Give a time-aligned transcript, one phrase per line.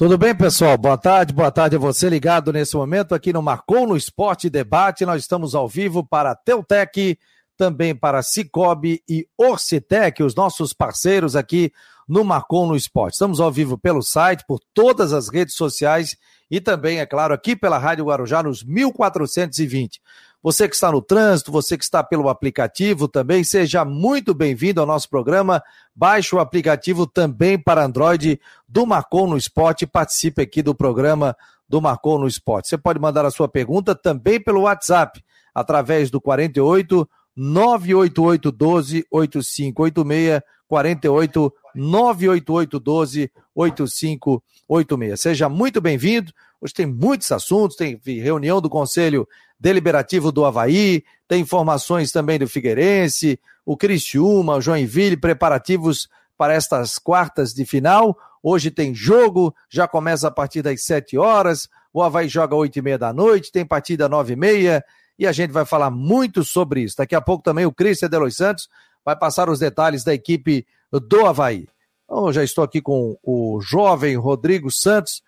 [0.00, 0.78] Tudo bem, pessoal?
[0.78, 5.04] Boa tarde, boa tarde a você ligado nesse momento aqui no Marcou no Esporte Debate.
[5.04, 7.18] Nós estamos ao vivo para Teutec,
[7.54, 11.70] também para Cicobi e Orcitec, os nossos parceiros aqui
[12.08, 13.12] no Marcou no Esporte.
[13.12, 16.16] Estamos ao vivo pelo site, por todas as redes sociais
[16.50, 20.00] e também, é claro, aqui pela Rádio Guarujá nos 1420.
[20.42, 24.86] Você que está no trânsito, você que está pelo aplicativo também, seja muito bem-vindo ao
[24.86, 25.62] nosso programa.
[25.94, 31.36] Baixe o aplicativo também para Android do Marcou no Esporte e participe aqui do programa
[31.68, 32.68] do Marcou no Esporte.
[32.68, 35.22] Você pode mandar a sua pergunta também pelo WhatsApp,
[35.54, 45.20] através do 48 988 12 8586 48 988 12 8586.
[45.20, 46.32] Seja muito bem-vindo.
[46.60, 49.28] Hoje tem muitos assuntos, tem reunião do Conselho
[49.60, 56.98] Deliberativo do Havaí, tem informações também do Figueirense, o Criciúma, o Joinville, preparativos para estas
[56.98, 58.16] quartas de final.
[58.42, 62.82] Hoje tem jogo, já começa a partir das 7 horas, o Havaí joga 8 e
[62.82, 64.84] meia da noite, tem partida 9 e meia,
[65.18, 66.96] e a gente vai falar muito sobre isso.
[66.96, 68.68] Daqui a pouco também o Cristian Delois Santos
[69.04, 71.68] vai passar os detalhes da equipe do Havaí.
[72.04, 75.22] Então, já estou aqui com o jovem Rodrigo Santos,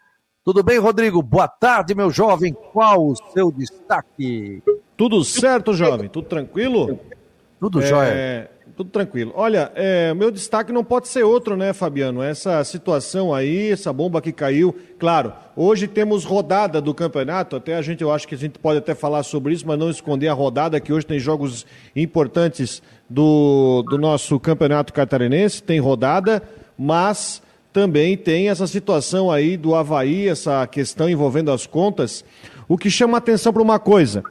[0.45, 1.23] tudo bem, Rodrigo?
[1.23, 2.53] Boa tarde, meu jovem.
[2.53, 4.61] Qual o seu destaque?
[4.97, 6.09] Tudo certo, jovem?
[6.09, 6.99] Tudo tranquilo?
[7.61, 8.51] Tudo é, jóia.
[8.77, 9.33] Tudo tranquilo.
[9.37, 12.23] Olha, é, meu destaque não pode ser outro, né, Fabiano?
[12.23, 14.75] Essa situação aí, essa bomba que caiu.
[14.99, 18.79] Claro, hoje temos rodada do campeonato, até a gente, eu acho que a gente pode
[18.79, 23.85] até falar sobre isso, mas não esconder a rodada, que hoje tem jogos importantes do,
[23.89, 26.43] do nosso campeonato catarinense, tem rodada,
[26.77, 27.42] mas
[27.73, 32.25] também tem essa situação aí do Havaí, essa questão envolvendo as contas.
[32.69, 34.23] O que chama atenção para uma coisa.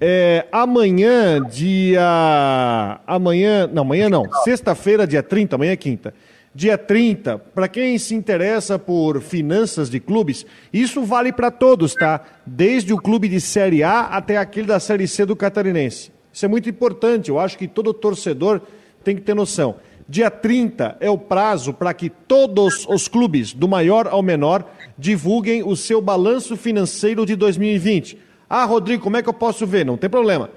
[0.00, 3.00] É, amanhã, dia.
[3.06, 3.66] Amanhã.
[3.66, 4.24] Não, amanhã não.
[4.44, 6.14] Sexta-feira, dia 30, amanhã é quinta.
[6.54, 12.22] Dia 30, para quem se interessa por finanças de clubes, isso vale para todos, tá?
[12.46, 16.10] Desde o clube de Série A até aquele da Série C do Catarinense.
[16.32, 18.62] Isso é muito importante, eu acho que todo torcedor
[19.04, 19.76] tem que ter noção.
[20.08, 24.64] Dia 30 é o prazo para que todos os clubes, do maior ao menor,
[24.96, 28.16] divulguem o seu balanço financeiro de 2020.
[28.48, 29.84] Ah, Rodrigo, como é que eu posso ver?
[29.84, 30.48] Não tem problema.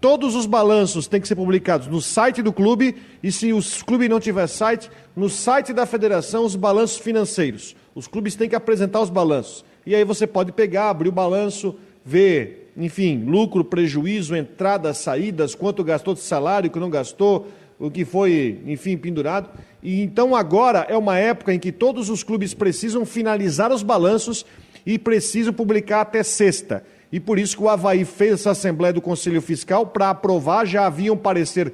[0.00, 4.08] Todos os balanços têm que ser publicados no site do clube e, se o clube
[4.08, 7.76] não tiver site, no site da federação, os balanços financeiros.
[7.94, 9.64] Os clubes têm que apresentar os balanços.
[9.86, 15.84] E aí você pode pegar, abrir o balanço, ver, enfim, lucro, prejuízo, entradas, saídas, quanto
[15.84, 19.48] gastou de salário, que não gastou, o que foi, enfim, pendurado.
[19.82, 24.44] E então agora é uma época em que todos os clubes precisam finalizar os balanços
[24.84, 26.84] e precisam publicar até sexta.
[27.12, 30.86] E por isso que o Havaí fez essa Assembleia do Conselho Fiscal para aprovar, já
[30.86, 31.72] havia um parecer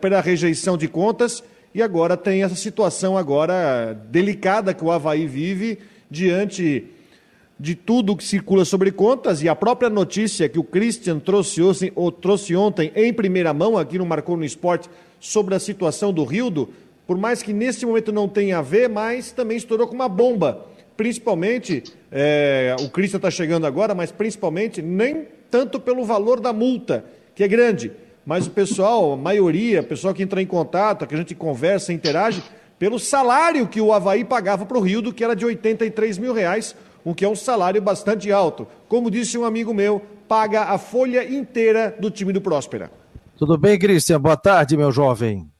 [0.00, 1.42] pela rejeição de contas,
[1.74, 5.78] e agora tem essa situação agora delicada que o Havaí vive
[6.10, 6.84] diante
[7.58, 11.60] de tudo que circula sobre contas e a própria notícia que o Christian trouxe,
[12.20, 14.88] trouxe ontem em primeira mão aqui no Marcou no Esporte
[15.20, 16.70] sobre a situação do Rildo,
[17.06, 20.66] por mais que nesse momento não tenha a ver, mas também estourou com uma bomba.
[20.96, 27.04] Principalmente, é, o Cristo está chegando agora, mas principalmente nem tanto pelo valor da multa,
[27.34, 27.92] que é grande,
[28.24, 31.92] mas o pessoal, a maioria, o pessoal que entra em contato, que a gente conversa,
[31.92, 32.42] interage,
[32.78, 36.74] pelo salário que o Havaí pagava para o Rildo, que era de 83 mil reais,
[37.04, 38.66] o que é um salário bastante alto.
[38.88, 42.90] Como disse um amigo meu, paga a folha inteira do time do Próspera.
[43.36, 44.20] Tudo bem, Cristian?
[44.20, 45.50] Boa tarde, meu jovem.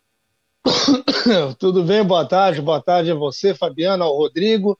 [1.58, 2.60] Tudo bem, boa tarde.
[2.60, 4.78] Boa tarde a você, Fabiano, ao Rodrigo.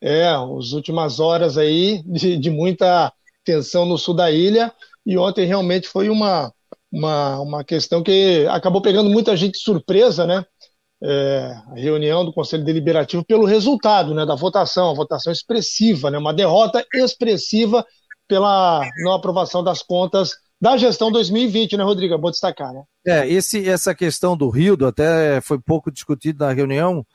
[0.00, 3.12] É, as últimas horas aí de, de muita
[3.44, 4.72] tensão no sul da ilha
[5.04, 6.52] e ontem realmente foi uma,
[6.92, 10.44] uma, uma questão que acabou pegando muita gente de surpresa, né?
[11.00, 16.18] É, a reunião do Conselho Deliberativo pelo resultado né, da votação, a votação expressiva, né,
[16.18, 17.86] uma derrota expressiva
[18.26, 22.14] pela não aprovação das contas da gestão 2020, né, Rodrigo?
[22.14, 22.82] É bom destacar, né?
[23.06, 27.06] É, esse, essa questão do Rio até foi pouco discutido na reunião,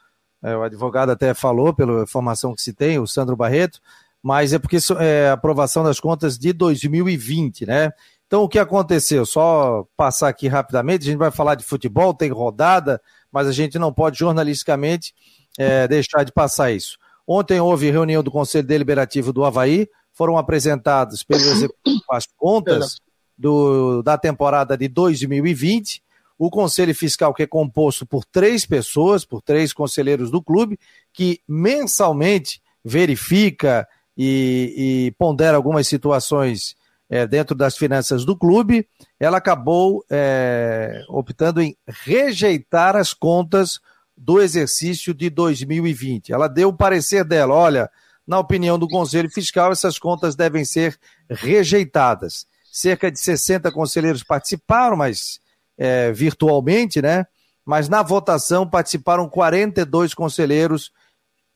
[0.42, 3.80] é, o advogado até falou, pela informação que se tem, o Sandro Barreto,
[4.22, 7.92] mas é porque é aprovação das contas de 2020, né?
[8.26, 9.26] Então, o que aconteceu?
[9.26, 13.00] Só passar aqui rapidamente, a gente vai falar de futebol, tem rodada,
[13.34, 15.14] mas a gente não pode jornalisticamente
[15.58, 16.98] é, deixar de passar isso.
[17.28, 23.00] Ontem houve reunião do Conselho Deliberativo do Havaí, foram apresentadas pelo executivo as contas
[23.36, 26.04] do, da temporada de 2020.
[26.38, 30.80] O Conselho Fiscal, que é composto por três pessoas, por três conselheiros do clube,
[31.12, 36.76] que mensalmente verifica e, e pondera algumas situações
[37.14, 38.88] é, dentro das finanças do clube,
[39.20, 43.80] ela acabou é, optando em rejeitar as contas
[44.18, 46.34] do exercício de 2020.
[46.34, 47.88] Ela deu o parecer dela: olha,
[48.26, 51.00] na opinião do Conselho Fiscal, essas contas devem ser
[51.30, 52.48] rejeitadas.
[52.72, 55.40] Cerca de 60 conselheiros participaram, mas
[55.78, 57.28] é, virtualmente, né?
[57.64, 60.92] Mas na votação participaram 42 conselheiros,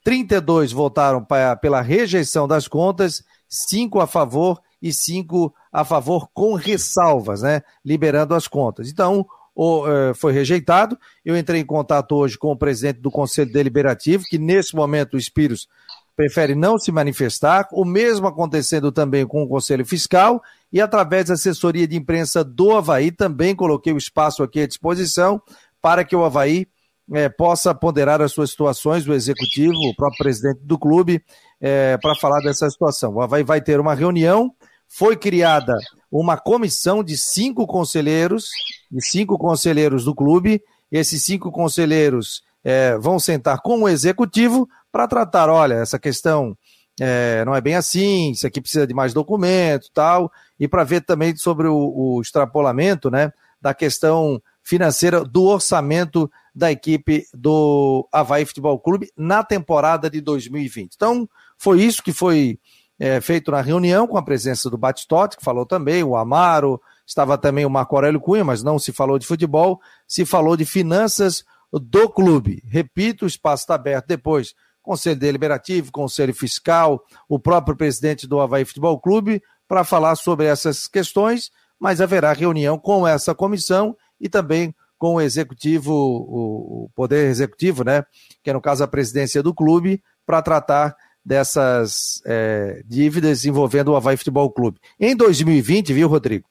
[0.03, 6.53] 32 votaram pra, pela rejeição das contas, 5 a favor e 5 a favor com
[6.53, 7.61] ressalvas, né?
[7.83, 8.89] Liberando as contas.
[8.89, 9.25] Então,
[9.55, 10.97] o, é, foi rejeitado.
[11.25, 15.17] Eu entrei em contato hoje com o presidente do Conselho Deliberativo, que nesse momento o
[15.17, 15.67] Espíritos
[16.15, 20.41] prefere não se manifestar, o mesmo acontecendo também com o Conselho Fiscal
[20.73, 25.39] e através da assessoria de imprensa do Havaí, também coloquei o espaço aqui à disposição
[25.79, 26.67] para que o Havaí
[27.13, 31.23] é, possa ponderar as suas situações, o executivo, o próprio presidente do clube,
[31.61, 33.13] é, para falar dessa situação.
[33.13, 34.51] O Havaí vai ter uma reunião,
[34.87, 35.77] foi criada
[36.11, 38.49] uma comissão de cinco conselheiros,
[38.91, 40.61] de cinco conselheiros do clube,
[40.91, 46.57] esses cinco conselheiros é, vão sentar com o executivo para tratar, olha, essa questão
[46.99, 51.01] é, não é bem assim, isso aqui precisa de mais documento tal, e para ver
[51.01, 53.31] também sobre o, o, extrapolamento né,
[53.61, 60.93] da questão financeira do orçamento da equipe do Havaí Futebol Clube na temporada de 2020.
[60.95, 62.59] Então, foi isso que foi
[62.99, 67.37] é, feito na reunião, com a presença do Batistotti, que falou também, o Amaro, estava
[67.37, 71.43] também o Marco Aurélio Cunha, mas não se falou de futebol, se falou de finanças
[71.71, 72.63] do clube.
[72.65, 78.63] Repito, o espaço está aberto depois Conselho Deliberativo, Conselho Fiscal, o próprio presidente do Havaí
[78.63, 84.73] Futebol Clube, para falar sobre essas questões, mas haverá reunião com essa comissão e também
[84.97, 88.03] com o executivo, o poder executivo, né,
[88.41, 90.95] que é no caso a presidência do clube, para tratar
[91.27, 94.79] dessas é, dívidas envolvendo o Havaí Futebol Clube.
[94.97, 96.45] Em 2020, viu, Rodrigo?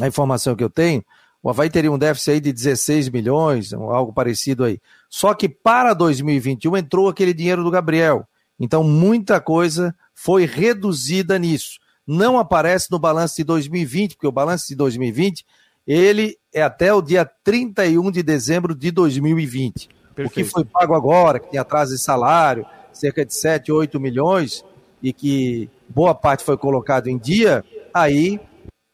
[0.00, 1.04] A informação que eu tenho,
[1.42, 4.80] o Havaí teria um déficit aí de 16 milhões, algo parecido aí.
[5.10, 8.26] Só que para 2021 entrou aquele dinheiro do Gabriel.
[8.58, 11.78] Então muita coisa foi reduzida nisso.
[12.06, 15.44] Não aparece no balanço de 2020, porque o balanço de 2020
[15.86, 19.90] ele é até o dia 31 de dezembro de 2020.
[20.14, 20.30] Perfeito.
[20.30, 22.64] O que foi pago agora, que tem atraso de salário,
[22.94, 24.64] cerca de 7, 8 milhões,
[25.02, 28.40] e que boa parte foi colocado em dia, aí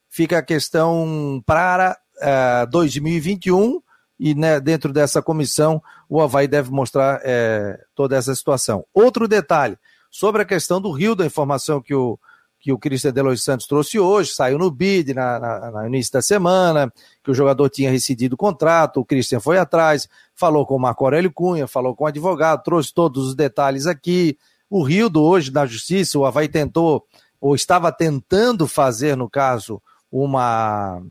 [0.09, 1.97] fica a questão para
[2.71, 3.81] 2021 é,
[4.19, 8.85] e né, dentro dessa comissão o Havaí deve mostrar é, toda essa situação.
[8.93, 9.79] Outro detalhe,
[10.11, 12.19] sobre a questão do Rio, da informação que o,
[12.61, 16.21] que o Cristian Delois Santos trouxe hoje, saiu no BID na, na, no início da
[16.21, 16.93] semana,
[17.25, 21.05] que o jogador tinha rescindido o contrato, o Cristian foi atrás, falou com o Marco
[21.05, 24.39] Aurélio Cunha, falou com o advogado, trouxe todos os detalhes aqui.
[24.69, 27.07] O Rio do hoje na justiça, o Havaí tentou,
[27.41, 31.03] ou estava tentando fazer, no caso, uma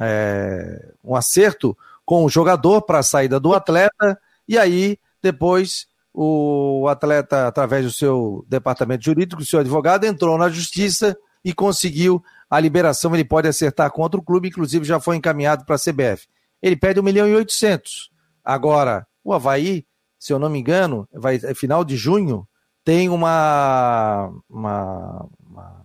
[0.00, 6.86] é, um acerto com o jogador para a saída do atleta, e aí depois o
[6.88, 12.60] atleta, através do seu departamento jurídico, do seu advogado, entrou na justiça e conseguiu a
[12.60, 13.12] liberação.
[13.12, 16.28] Ele pode acertar contra o clube, inclusive já foi encaminhado para a CBF.
[16.62, 18.10] Ele pede 1 milhão e 800.
[18.44, 19.84] Agora, o Havaí,
[20.16, 22.46] se eu não me engano, vai final de junho,
[22.84, 25.84] tem uma, uma, uma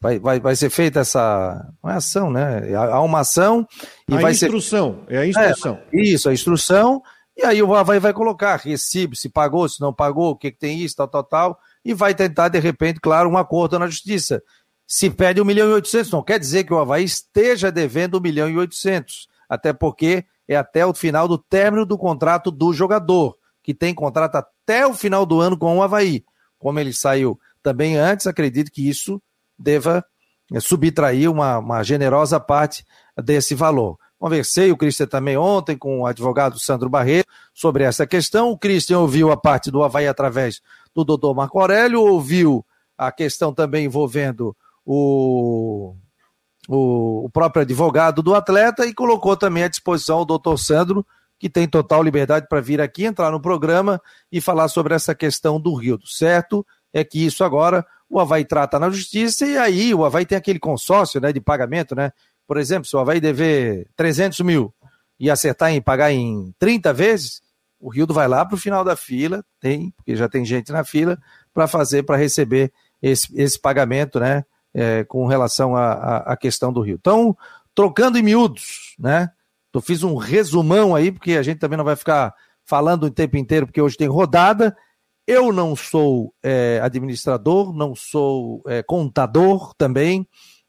[0.00, 2.74] vai, vai, vai ser feita essa uma é ação, né?
[2.74, 3.66] Há uma ação
[4.08, 5.14] e a vai instrução, ser...
[5.14, 5.80] é a instrução.
[5.92, 7.02] É, isso, a instrução,
[7.36, 10.58] e aí o Havaí vai colocar recibo, se pagou, se não pagou, o que, que
[10.58, 14.42] tem isso, tal, tal, tal, e vai tentar, de repente, claro, um acordo na justiça.
[14.86, 18.20] Se pede 1 milhão e 800, não quer dizer que o Havaí esteja devendo 1
[18.20, 23.36] milhão e 800, até porque é até o final do término do contrato do jogador,
[23.62, 26.24] que tem contrato até o final do ano com o Havaí.
[26.58, 29.20] Como ele saiu também antes, acredito que isso
[29.58, 30.04] deva
[30.52, 32.84] eh, subtrair uma, uma generosa parte
[33.22, 33.98] desse valor.
[34.18, 38.50] Conversei, o Cristian também ontem, com o advogado Sandro Barreto sobre essa questão.
[38.50, 40.62] O Cristian ouviu a parte do Havaí através
[40.94, 42.64] do doutor Marco Aurélio, ouviu
[42.96, 45.94] a questão também envolvendo o,
[46.66, 51.06] o, o, próprio advogado do atleta e colocou também à disposição o doutor Sandro,
[51.38, 54.00] que tem total liberdade para vir aqui, entrar no programa
[54.32, 55.98] e falar sobre essa questão do Rio.
[56.06, 60.38] Certo é que isso agora o Havaí trata na justiça e aí o Havaí tem
[60.38, 62.12] aquele consórcio né, de pagamento, né?
[62.46, 64.72] Por exemplo, se o Havaí dever 300 mil
[65.18, 67.42] e acertar em pagar em 30 vezes,
[67.80, 70.84] o Rildo vai lá para o final da fila, tem, porque já tem gente na
[70.84, 71.18] fila,
[71.52, 72.72] para fazer, para receber
[73.02, 74.44] esse, esse pagamento, né?
[74.74, 76.98] É, com relação à questão do Rio.
[77.00, 77.34] Então,
[77.74, 79.30] trocando em miúdos, né?
[79.72, 82.34] Eu fiz um resumão aí, porque a gente também não vai ficar
[82.64, 84.76] falando o tempo inteiro, porque hoje tem rodada,
[85.26, 90.26] eu não sou é, administrador, não sou é, contador também,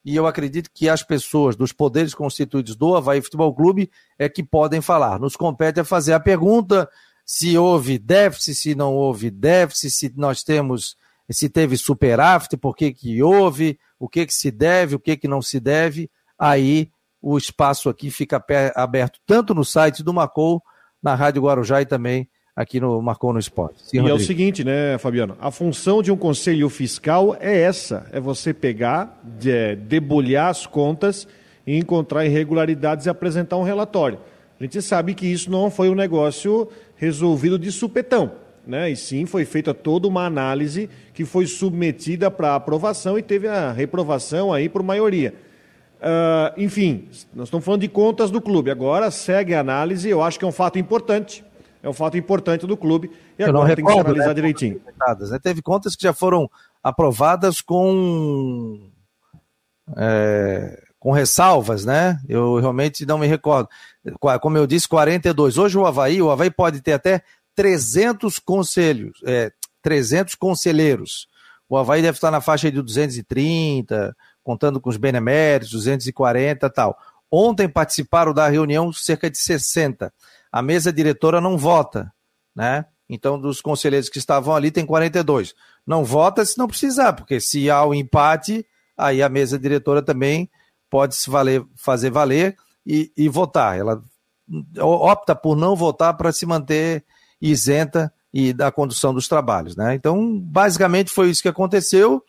[0.08, 4.42] e eu acredito que as pessoas dos poderes constituídos do Havaí Futebol Clube é que
[4.42, 5.20] podem falar.
[5.20, 6.90] Nos compete a fazer a pergunta,
[7.26, 10.96] se houve déficit, se não houve déficit, se nós temos,
[11.30, 15.28] se teve superávit, por que, que houve, o que, que se deve, o que, que
[15.28, 16.10] não se deve,
[16.40, 16.90] aí
[17.22, 18.42] o espaço aqui fica
[18.78, 20.64] aberto tanto no site do Macou,
[21.04, 23.76] na Rádio Guarujá e também aqui no Marcou no Esporte.
[23.84, 24.20] Sim, e Rodrigo.
[24.20, 25.38] é o seguinte, né, Fabiano?
[25.40, 31.28] A função de um conselho fiscal é essa: é você pegar, de, debulhar as contas
[31.68, 34.18] e encontrar irregularidades e apresentar um relatório.
[34.60, 38.32] A gente sabe que isso não foi um negócio resolvido de supetão,
[38.66, 38.90] né?
[38.90, 43.72] E sim foi feita toda uma análise que foi submetida para aprovação e teve a
[43.72, 45.36] reprovação aí por maioria.
[45.98, 48.72] Uh, enfim, nós estamos falando de contas do clube.
[48.72, 51.44] Agora segue a análise, eu acho que é um fato importante.
[51.88, 53.10] É um fato importante do clube.
[53.40, 54.82] E eu agora tem que analisar né, direitinho.
[54.86, 55.40] Né?
[55.42, 56.52] Teve contas que já foram
[56.84, 58.92] aprovadas com.
[59.96, 62.20] É, com ressalvas, né?
[62.28, 63.70] Eu realmente não me recordo.
[64.42, 65.58] Como eu disse, 42.
[65.58, 67.24] Hoje o Havaí, o Havaí pode ter até
[67.56, 69.50] 300 conselhos, é,
[69.82, 71.26] 300 conselheiros.
[71.70, 74.14] O Havaí deve estar na faixa de 230,
[74.44, 76.98] contando com os beneméritos, 240 tal.
[77.32, 80.12] Ontem participaram da reunião cerca de 60.
[80.52, 82.12] A mesa diretora não vota,
[82.56, 82.86] né?
[83.10, 85.56] Então, dos conselheiros que estavam ali, tem 42.
[85.86, 88.66] Não vota se não precisar, porque se há o um empate,
[88.98, 90.50] aí a mesa diretora também
[90.90, 93.78] pode se valer, fazer valer e, e votar.
[93.78, 94.02] Ela
[94.80, 97.06] opta por não votar para se manter
[97.42, 99.76] isenta e da condução dos trabalhos.
[99.76, 99.96] Né?
[99.96, 102.24] Então, basicamente foi isso que aconteceu.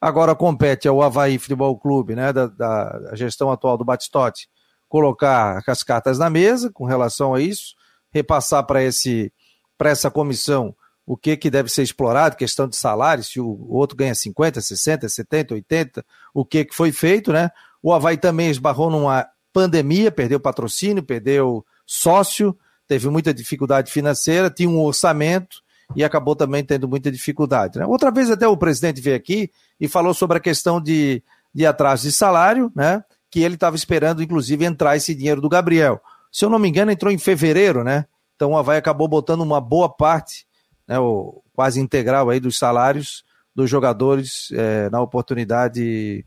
[0.00, 4.48] Agora compete ao Havaí Futebol Clube, né, da, da gestão atual do Batistote,
[4.90, 7.76] colocar as cartas na mesa com relação a isso,
[8.12, 9.32] repassar para esse
[9.78, 10.74] para essa comissão
[11.06, 15.08] o que, que deve ser explorado, questão de salário, se o outro ganha 50, 60,
[15.08, 16.04] 70, 80,
[16.34, 17.50] o que, que foi feito, né?
[17.82, 22.56] O Havaí também esbarrou numa pandemia, perdeu patrocínio, perdeu sócio,
[22.86, 25.62] teve muita dificuldade financeira, tinha um orçamento
[25.96, 27.78] e acabou também tendo muita dificuldade.
[27.78, 27.86] Né?
[27.86, 31.22] Outra vez até o presidente veio aqui e falou sobre a questão de,
[31.54, 33.02] de atraso de salário, né?
[33.30, 36.00] Que ele estava esperando, inclusive, entrar esse dinheiro do Gabriel.
[36.32, 38.06] Se eu não me engano, entrou em fevereiro, né?
[38.36, 40.46] Então o Havaí acabou botando uma boa parte,
[40.88, 43.22] né, o, quase integral aí dos salários
[43.54, 46.24] dos jogadores é, na oportunidade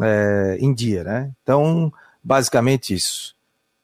[0.00, 1.30] é, em dia, né?
[1.42, 3.34] Então, basicamente isso.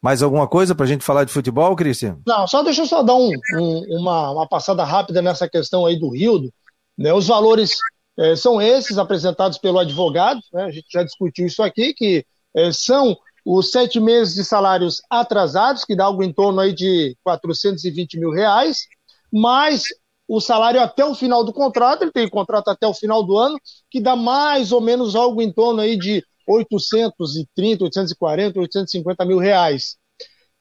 [0.00, 2.19] Mais alguma coisa para a gente falar de futebol, Cristian?
[2.25, 5.99] Não, só deixa eu só dar um, um, uma, uma, passada rápida nessa questão aí
[5.99, 6.53] do Rildo.
[6.97, 7.12] Né?
[7.12, 7.73] Os valores
[8.17, 10.65] é, são esses apresentados pelo advogado, né?
[10.65, 12.25] a gente já discutiu isso aqui, que
[12.73, 18.19] são os sete meses de salários atrasados, que dá algo em torno aí de 420
[18.19, 18.87] mil reais,
[19.33, 19.85] mais
[20.28, 23.59] o salário até o final do contrato, ele tem contrato até o final do ano,
[23.90, 29.97] que dá mais ou menos algo em torno aí de 830, 840, 850 mil reais.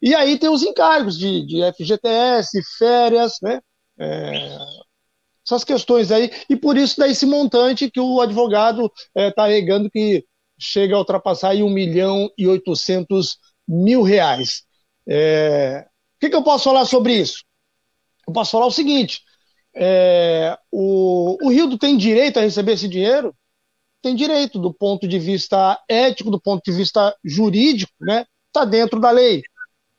[0.01, 3.59] E aí tem os encargos de, de FGTS, férias, né?
[3.99, 4.57] É,
[5.45, 9.43] essas questões aí, e por isso dá esse montante que o advogado está é, tá
[9.43, 10.23] alegando que
[10.59, 13.37] chega a ultrapassar aí 1 milhão e 800
[13.67, 14.63] mil reais.
[15.07, 17.43] É, o que, que eu posso falar sobre isso?
[18.27, 19.21] Eu posso falar o seguinte:
[19.75, 23.33] é, o, o Rildo tem direito a receber esse dinheiro?
[24.01, 28.25] Tem direito, do ponto de vista ético, do ponto de vista jurídico, né?
[28.47, 29.41] Está dentro da lei.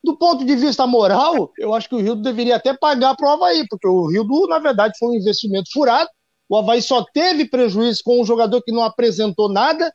[0.03, 3.33] Do ponto de vista moral, eu acho que o Rildo deveria até pagar para o
[3.33, 6.09] Havaí, porque o Rildo, na verdade, foi um investimento furado.
[6.49, 9.93] O Havaí só teve prejuízo com um jogador que não apresentou nada,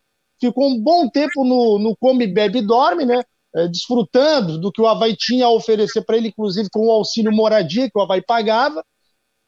[0.47, 3.21] ficou um bom tempo no, no come, bebe e dorme, né?
[3.55, 7.31] É, desfrutando do que o Havaí tinha a oferecer para ele, inclusive com o auxílio
[7.31, 8.83] moradia que o Havaí pagava.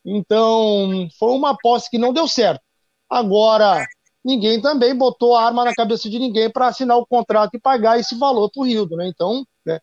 [0.06, 2.62] Então, foi uma posse que não deu certo.
[3.10, 3.84] Agora,
[4.24, 8.00] ninguém também botou a arma na cabeça de ninguém para assinar o contrato e pagar
[8.00, 9.08] esse valor para o Rildo, né?
[9.08, 9.80] Então, né,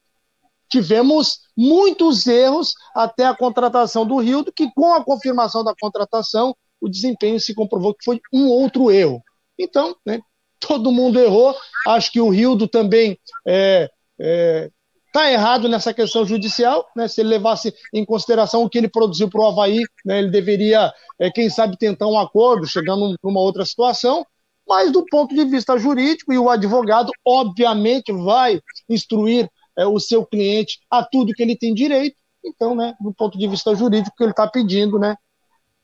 [0.68, 6.88] tivemos muitos erros até a contratação do Rildo, que com a confirmação da contratação, o
[6.88, 9.20] desempenho se comprovou que foi um outro erro.
[9.58, 10.20] Então, né,
[10.66, 11.54] todo mundo errou.
[11.86, 13.90] Acho que o Rildo também é,
[14.20, 14.70] é,
[15.12, 17.06] Está errado nessa questão judicial, né?
[17.06, 20.20] Se ele levasse em consideração o que ele produziu para o Havaí, né?
[20.20, 24.24] ele deveria, é, quem sabe, tentar um acordo, chegando numa outra situação.
[24.66, 30.24] Mas do ponto de vista jurídico, e o advogado, obviamente, vai instruir é, o seu
[30.24, 32.16] cliente a tudo que ele tem direito.
[32.42, 35.14] Então, né, do ponto de vista jurídico, o que ele está pedindo, né,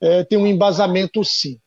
[0.00, 1.58] é, tem um embasamento sim.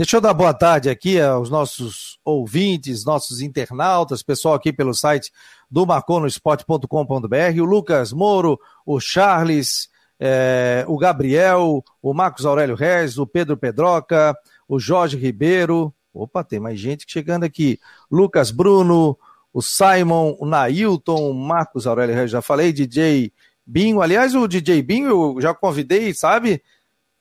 [0.00, 5.30] Deixa eu dar boa tarde aqui aos nossos ouvintes, nossos internautas, pessoal aqui pelo site
[5.70, 13.26] do marconosport.com.br, o Lucas Moro, o Charles, é, o Gabriel, o Marcos Aurélio Reis, o
[13.26, 14.34] Pedro Pedroca,
[14.66, 15.94] o Jorge Ribeiro.
[16.14, 17.78] Opa, tem mais gente chegando aqui.
[18.10, 19.18] Lucas Bruno,
[19.52, 23.30] o Simon, o Nailton, o Marcos Aurélio Reis, já falei, DJ
[23.66, 24.00] Binho.
[24.00, 26.62] Aliás, o DJ Binho eu já convidei, sabe?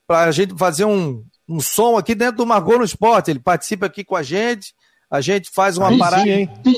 [0.08, 3.32] Para a gente fazer um, um som aqui dentro do Margot no Esporte.
[3.32, 4.76] Ele participa aqui com a gente,
[5.10, 6.24] a gente faz uma parada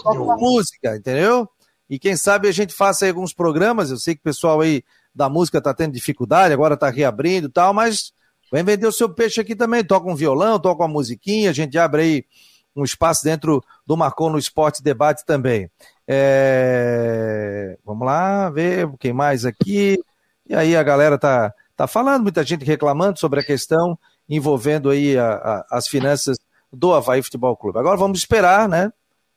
[0.01, 1.47] com música, entendeu?
[1.89, 3.91] E quem sabe a gente faça alguns programas.
[3.91, 4.81] Eu sei que o pessoal aí
[5.13, 8.13] da música está tendo dificuldade, agora está reabrindo e tal, mas
[8.49, 9.83] vem vender o seu peixe aqui também.
[9.83, 12.25] Toca um violão, toca uma musiquinha, a gente abre aí
[12.73, 15.69] um espaço dentro do Marcon no Esporte Debate também.
[16.07, 17.77] É...
[17.85, 19.99] Vamos lá, ver quem mais aqui.
[20.47, 23.99] E aí a galera tá, tá falando, muita gente reclamando sobre a questão
[24.31, 26.37] envolvendo aí a, a, as finanças
[26.71, 27.77] do Havaí Futebol Clube.
[27.77, 28.91] Agora vamos esperar, né?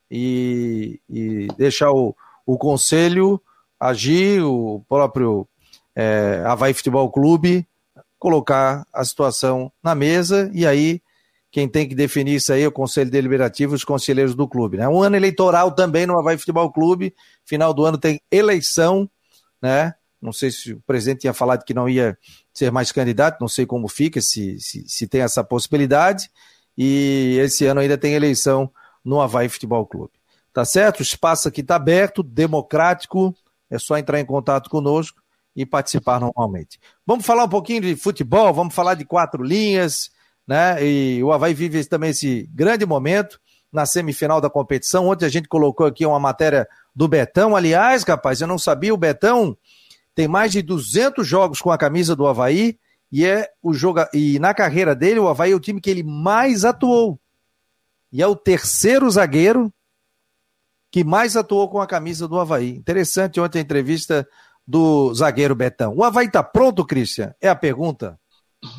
[0.09, 3.41] E, e deixar o, o conselho
[3.79, 5.47] agir, o próprio
[5.93, 7.67] é, Havaí Futebol Clube
[8.17, 11.01] colocar a situação na mesa e aí
[11.51, 14.77] quem tem que definir isso aí é o Conselho Deliberativo os conselheiros do clube.
[14.77, 14.87] Né?
[14.89, 17.13] Um ano eleitoral também no Havaí Futebol Clube,
[17.45, 19.09] final do ano tem eleição,
[19.61, 19.93] né?
[20.21, 22.17] Não sei se o presidente tinha falado que não ia
[22.55, 26.31] ser mais candidato, não sei como fica, se, se, se tem essa possibilidade.
[26.77, 28.71] E esse ano ainda tem eleição
[29.03, 30.13] no Havaí Futebol Clube.
[30.53, 30.99] Tá certo?
[30.99, 33.35] O espaço aqui está aberto, democrático,
[33.69, 35.21] é só entrar em contato conosco
[35.53, 36.79] e participar normalmente.
[37.05, 40.09] Vamos falar um pouquinho de futebol, vamos falar de quatro linhas,
[40.47, 40.81] né?
[40.85, 43.39] E o Havaí vive também esse grande momento
[43.71, 45.07] na semifinal da competição.
[45.07, 47.53] Ontem a gente colocou aqui uma matéria do Betão.
[47.53, 49.57] Aliás, rapaz, eu não sabia, o Betão
[50.15, 52.79] tem mais de 200 jogos com a camisa do Havaí
[53.11, 56.03] e é o joga e na carreira dele o Havaí é o time que ele
[56.03, 57.19] mais atuou.
[58.11, 59.71] E é o terceiro zagueiro
[60.89, 62.69] que mais atuou com a camisa do Havaí.
[62.69, 64.27] Interessante ontem a entrevista
[64.65, 65.93] do zagueiro Betão.
[65.95, 67.35] O Havaí está pronto, Christian?
[67.41, 68.17] É a pergunta.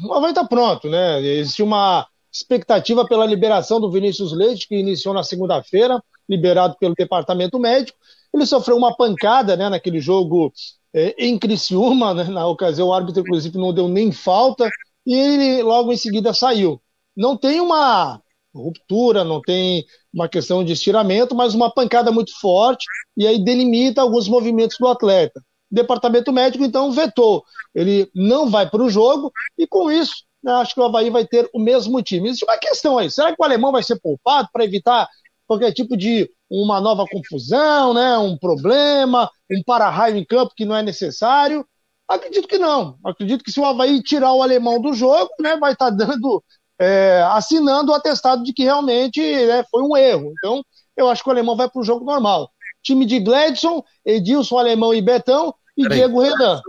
[0.04, 1.20] O Havaí está pronto, né?
[1.20, 7.58] Existe uma expectativa pela liberação do Vinícius Leite, que iniciou na segunda-feira, liberado pelo departamento
[7.58, 7.98] médico.
[8.32, 10.52] Ele sofreu uma pancada né, naquele jogo
[10.96, 14.70] é, em Criciúma, né, na ocasião o árbitro, inclusive, não deu nem falta,
[15.06, 16.80] e ele logo em seguida saiu.
[17.14, 18.18] Não tem uma
[18.54, 24.00] ruptura, não tem uma questão de estiramento, mas uma pancada muito forte, e aí delimita
[24.00, 25.38] alguns movimentos do atleta.
[25.70, 27.44] O departamento médico, então, vetou.
[27.74, 31.26] Ele não vai para o jogo, e com isso, né, acho que o Havaí vai
[31.26, 32.28] ter o mesmo time.
[32.28, 35.06] Existe uma questão aí: será que o alemão vai ser poupado para evitar
[35.46, 40.76] qualquer tipo de uma nova confusão, né, um problema, um para-raio em campo que não
[40.76, 41.66] é necessário?
[42.08, 42.98] Acredito que não.
[43.04, 46.42] Acredito que se o Havaí tirar o alemão do jogo, né, vai estar tá dando,
[46.78, 50.32] é, assinando o atestado de que realmente né, foi um erro.
[50.38, 50.62] Então,
[50.96, 52.50] eu acho que o alemão vai para o jogo normal.
[52.82, 56.60] Time de Gladson, Edilson, Alemão e Betão e Peraí, Diego Renan.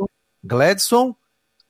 [0.44, 1.16] Gladson,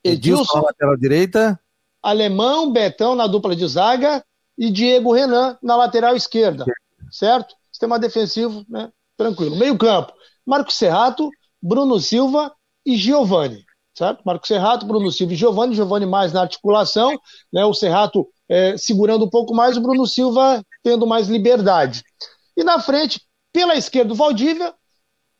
[0.03, 1.59] Edilson, Edilson na lateral direita.
[2.01, 4.23] Alemão, Betão na dupla de zaga
[4.57, 6.65] e Diego Renan na lateral esquerda.
[7.11, 7.53] Certo?
[7.69, 8.89] Sistema defensivo, né?
[9.17, 9.57] Tranquilo.
[9.57, 10.13] Meio campo.
[10.47, 11.29] Marcos Serrato,
[11.61, 12.53] Bruno Silva
[12.85, 13.65] e Giovani.
[13.93, 14.21] Certo?
[14.25, 15.75] Marcos Serrato, Bruno Silva e Giovani.
[15.75, 17.19] Giovani mais na articulação,
[17.51, 17.65] né?
[17.65, 22.01] O Serrato é, segurando um pouco mais, o Bruno Silva tendo mais liberdade.
[22.55, 23.19] E na frente,
[23.51, 24.73] pela esquerda, o Valdívia.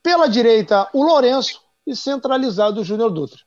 [0.04, 1.62] Pela direita, o Lourenço.
[1.86, 3.40] E centralizado, o Júnior Dutra.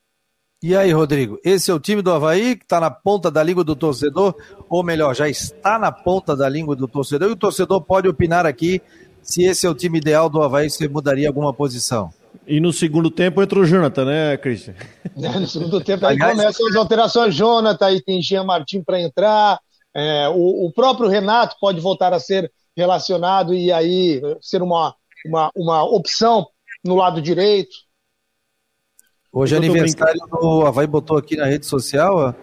[0.62, 3.64] E aí, Rodrigo, esse é o time do Havaí que está na ponta da língua
[3.64, 4.34] do torcedor,
[4.68, 8.44] ou melhor, já está na ponta da língua do torcedor, e o torcedor pode opinar
[8.44, 8.82] aqui
[9.22, 12.12] se esse é o time ideal do Havaí, se mudaria alguma posição.
[12.46, 14.74] E no segundo tempo entra o Jonathan, né, Christian?
[15.22, 19.00] É, no segundo tempo aí Aliás, começam as alterações, Jonathan, aí tem Jean Martin para
[19.00, 19.60] entrar,
[19.94, 24.94] é, o, o próprio Renato pode voltar a ser relacionado e aí ser uma,
[25.26, 26.46] uma, uma opção
[26.84, 27.74] no lado direito.
[29.32, 32.34] Hoje é aniversário do Havaí, botou aqui na rede social,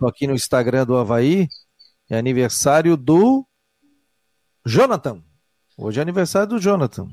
[0.00, 1.46] ó, aqui no Instagram do Havaí,
[2.10, 3.46] é aniversário do
[4.64, 5.22] Jonathan.
[5.76, 7.08] Hoje é aniversário do Jonathan.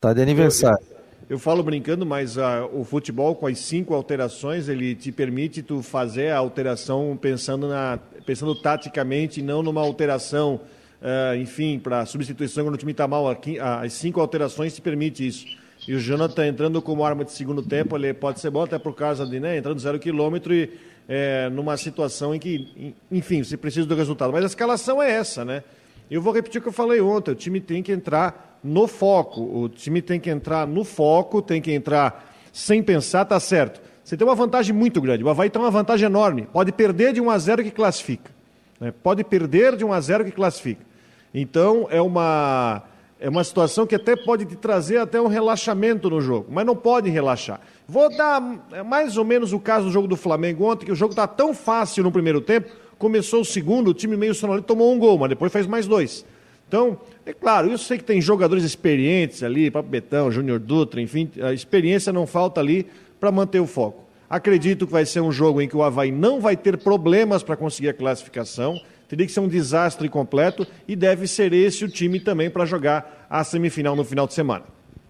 [0.00, 0.84] Tá de aniversário.
[1.28, 5.62] Eu, eu falo brincando, mas uh, o futebol com as cinco alterações, ele te permite
[5.62, 10.60] tu fazer a alteração pensando, na, pensando taticamente, não numa alteração,
[11.00, 13.30] uh, enfim, para substituição quando o time está mal.
[13.30, 15.46] Aqui, as cinco alterações te permite isso.
[15.88, 18.94] E o Jonathan entrando como arma de segundo tempo, ele pode ser bom até por
[18.94, 20.70] causa de, né, entrando zero quilômetro e
[21.08, 24.32] é, numa situação em que, enfim, você precisa do resultado.
[24.32, 25.62] Mas a escalação é essa, né?
[26.10, 29.40] Eu vou repetir o que eu falei ontem, o time tem que entrar no foco,
[29.40, 33.80] o time tem que entrar no foco, tem que entrar sem pensar, tá certo.
[34.02, 37.20] Você tem uma vantagem muito grande, o Havaí tem uma vantagem enorme, pode perder de
[37.20, 38.30] 1 a 0 que classifica.
[38.78, 38.92] Né?
[39.02, 40.84] Pode perder de 1 a 0 que classifica.
[41.32, 42.82] Então, é uma
[43.18, 46.76] é uma situação que até pode te trazer até um relaxamento no jogo, mas não
[46.76, 47.58] pode relaxar.
[47.88, 48.38] Vou dar
[48.84, 51.54] mais ou menos o caso do jogo do Flamengo ontem, que o jogo está tão
[51.54, 52.70] fácil no primeiro tempo,
[53.04, 56.24] começou o segundo, o time meio sonolento tomou um gol, mas depois fez mais dois.
[56.66, 61.30] Então, é claro, eu sei que tem jogadores experientes ali, Papo Betão, Júnior Dutra, enfim,
[61.42, 62.86] a experiência não falta ali
[63.20, 64.04] para manter o foco.
[64.28, 67.58] Acredito que vai ser um jogo em que o Havaí não vai ter problemas para
[67.58, 68.80] conseguir a classificação.
[69.06, 73.26] Teria que ser um desastre completo e deve ser esse o time também para jogar
[73.28, 74.64] a semifinal no final de semana.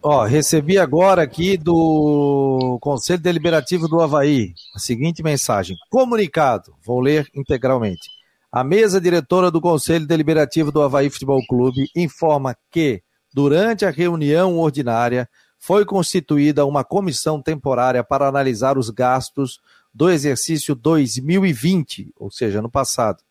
[0.06, 5.78] Ó, recebi agora aqui do Conselho Deliberativo do Havaí a seguinte mensagem.
[5.88, 8.10] Comunicado, vou ler integralmente.
[8.52, 14.58] A mesa diretora do Conselho Deliberativo do Havaí Futebol Clube informa que, durante a reunião
[14.58, 15.26] ordinária,
[15.58, 19.58] foi constituída uma comissão temporária para analisar os gastos
[19.94, 23.22] do exercício 2020, ou seja, no passado,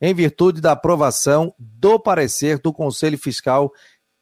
[0.00, 3.72] em virtude da aprovação do parecer do Conselho Fiscal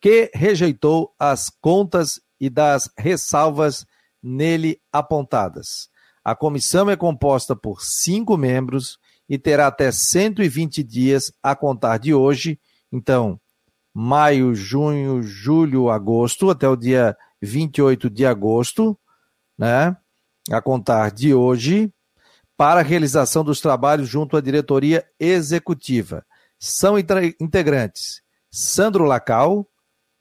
[0.01, 3.87] que rejeitou as contas e das ressalvas
[4.23, 5.89] nele apontadas.
[6.25, 12.15] A comissão é composta por cinco membros e terá até 120 dias a contar de
[12.15, 12.59] hoje,
[12.93, 13.41] então,
[13.93, 18.99] maio, junho, julho, agosto, até o dia 28 de agosto,
[19.57, 19.97] né?
[20.51, 21.93] A contar de hoje,
[22.57, 26.25] para a realização dos trabalhos junto à diretoria executiva.
[26.59, 29.69] São integrantes Sandro Lacal,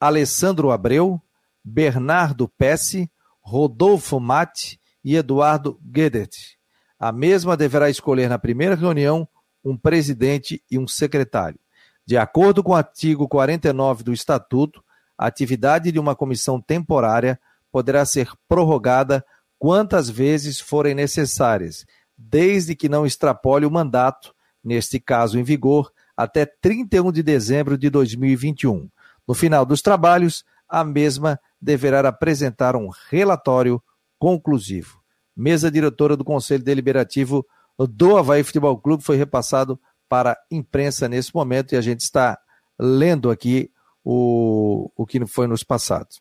[0.00, 1.20] Alessandro Abreu,
[1.64, 6.56] Bernardo Pesce, Rodolfo Mate e Eduardo Guedert.
[6.98, 9.28] A mesma deverá escolher na primeira reunião
[9.64, 11.58] um presidente e um secretário.
[12.06, 14.82] De acordo com o artigo 49 do Estatuto,
[15.16, 17.38] a atividade de uma comissão temporária
[17.70, 19.24] poderá ser prorrogada
[19.58, 21.84] quantas vezes forem necessárias,
[22.16, 27.90] desde que não extrapole o mandato, neste caso em vigor, até 31 de dezembro de
[27.90, 28.88] 2021.
[29.28, 33.82] No final dos trabalhos, a mesma deverá apresentar um relatório
[34.18, 35.02] conclusivo.
[35.36, 37.46] Mesa diretora do Conselho Deliberativo
[37.78, 42.38] do Havaí Futebol Clube foi repassado para a imprensa nesse momento e a gente está
[42.78, 43.70] lendo aqui
[44.02, 46.20] o, o que foi nos passados.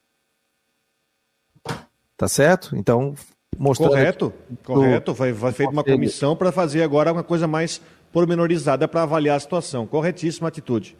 [2.18, 2.76] Tá certo?
[2.76, 3.16] Então,
[3.58, 3.92] mostrando.
[3.92, 5.16] Correto, correto.
[5.16, 9.40] Foi, foi feita uma comissão para fazer agora uma coisa mais pormenorizada para avaliar a
[9.40, 9.88] situação.
[9.88, 10.98] Corretíssima atitude.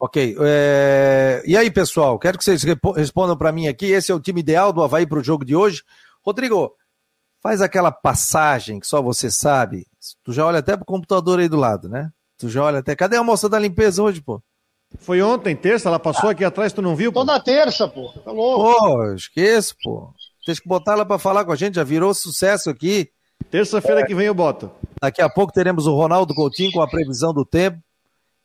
[0.00, 0.34] Ok.
[0.40, 1.42] É...
[1.44, 2.18] E aí, pessoal?
[2.18, 2.62] Quero que vocês
[2.96, 3.86] respondam para mim aqui.
[3.86, 5.82] Esse é o time ideal do Havaí para o jogo de hoje.
[6.22, 6.74] Rodrigo,
[7.42, 9.86] faz aquela passagem que só você sabe.
[10.24, 12.10] Tu já olha até pro computador aí do lado, né?
[12.38, 12.96] Tu já olha até.
[12.96, 14.42] Cadê a moça da limpeza hoje, pô?
[14.98, 17.12] Foi ontem, terça, ela passou aqui atrás, tu não viu?
[17.12, 17.20] Pô?
[17.20, 18.12] Toda terça, pô.
[18.24, 18.78] Tá louco.
[18.78, 20.12] Pô, esqueço, pô.
[20.44, 23.10] Tem que botar ela para falar com a gente, já virou sucesso aqui.
[23.50, 24.04] Terça-feira é.
[24.06, 24.70] que vem eu boto.
[25.00, 27.78] Daqui a pouco teremos o Ronaldo Coutinho com a previsão do tempo.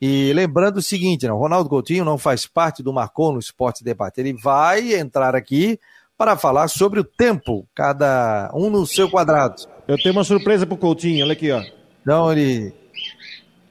[0.01, 3.83] E lembrando o seguinte, né, o Ronaldo Coutinho não faz parte do Marcou no Esporte
[3.83, 4.19] Debate.
[4.19, 5.79] Ele vai entrar aqui
[6.17, 9.55] para falar sobre o tempo, cada um no seu quadrado.
[9.87, 11.63] Eu tenho uma surpresa pro Coutinho, olha aqui, ó.
[12.05, 12.73] Não, ele.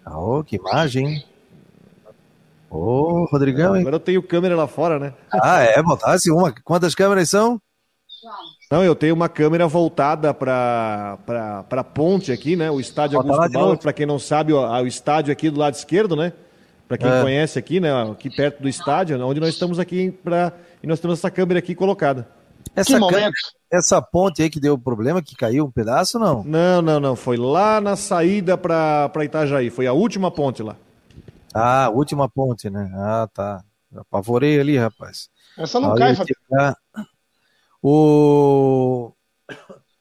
[0.06, 1.24] Oh, que imagem, hein?
[2.70, 3.82] Ô, oh, Rodrigão, hein?
[3.82, 5.14] Agora eu tenho câmera lá fora, né?
[5.32, 5.80] Ah, é?
[5.82, 6.52] Botasse uma.
[6.64, 7.60] Quantas câmeras são?
[8.70, 11.18] Não, eu tenho uma câmera voltada para
[11.70, 12.70] a ponte aqui, né?
[12.70, 16.16] O estádio Augusto Bauer, para quem não sabe, o, o, estádio aqui do lado esquerdo,
[16.16, 16.32] né?
[16.88, 17.22] Para quem é.
[17.22, 17.90] conhece aqui, né?
[18.10, 21.74] Aqui perto do estádio, onde nós estamos aqui para e nós temos essa câmera aqui
[21.74, 22.28] colocada.
[22.76, 23.30] Essa, câmera,
[23.70, 26.42] essa ponte aí que deu problema, que caiu um pedaço, não?
[26.42, 27.16] Não, não, não.
[27.16, 29.70] Foi lá na saída para Itajaí.
[29.70, 30.76] Foi a última ponte lá.
[31.54, 32.90] Ah, última ponte, né?
[32.96, 33.62] Ah, tá.
[33.96, 35.28] Apavorei ali, rapaz.
[35.56, 36.36] Essa não cai, Fabio.
[37.86, 39.12] O.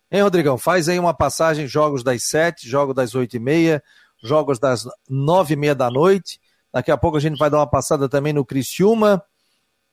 [0.09, 0.57] Hein, Rodrigão?
[0.57, 3.83] Faz aí uma passagem, jogos das sete, jogos das oito e meia,
[4.23, 6.39] jogos das nove e meia da noite.
[6.71, 9.21] Daqui a pouco a gente vai dar uma passada também no Criciúma,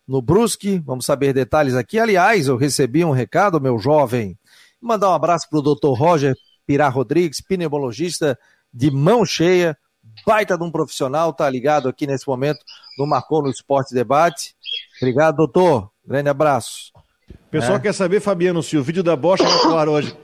[0.06, 0.78] no Brusque.
[0.86, 1.98] Vamos saber detalhes aqui.
[1.98, 4.38] Aliás, eu recebi um recado, meu jovem.
[4.80, 8.38] Mandar um abraço para o doutor Roger Pirá Rodrigues, pneumologista
[8.72, 9.76] de mão cheia,
[10.24, 12.60] baita de um profissional, tá ligado aqui nesse momento
[12.96, 14.54] no Marcou no Esporte Debate.
[15.00, 15.90] Obrigado, doutor.
[16.06, 16.89] Grande abraço.
[17.30, 17.80] O pessoal é.
[17.80, 20.16] quer saber, Fabiano, se o vídeo da Bosch vai pro ar hoje.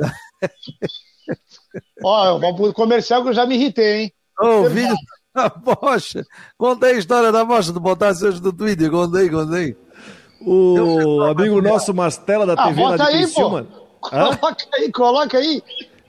[2.02, 4.12] Ó, vamos pro comercial que eu já me irritei, hein?
[4.40, 4.94] Ô, o vídeo
[5.34, 6.16] da Bosch.
[6.56, 8.90] Contei a história da Bosch, do botasse hoje no Twitter.
[8.90, 9.76] Contei, contei.
[10.46, 13.66] O amigo nosso Mastela da TV ah, lá de aí, Criciúma.
[14.04, 15.62] Coloca aí, coloca aí.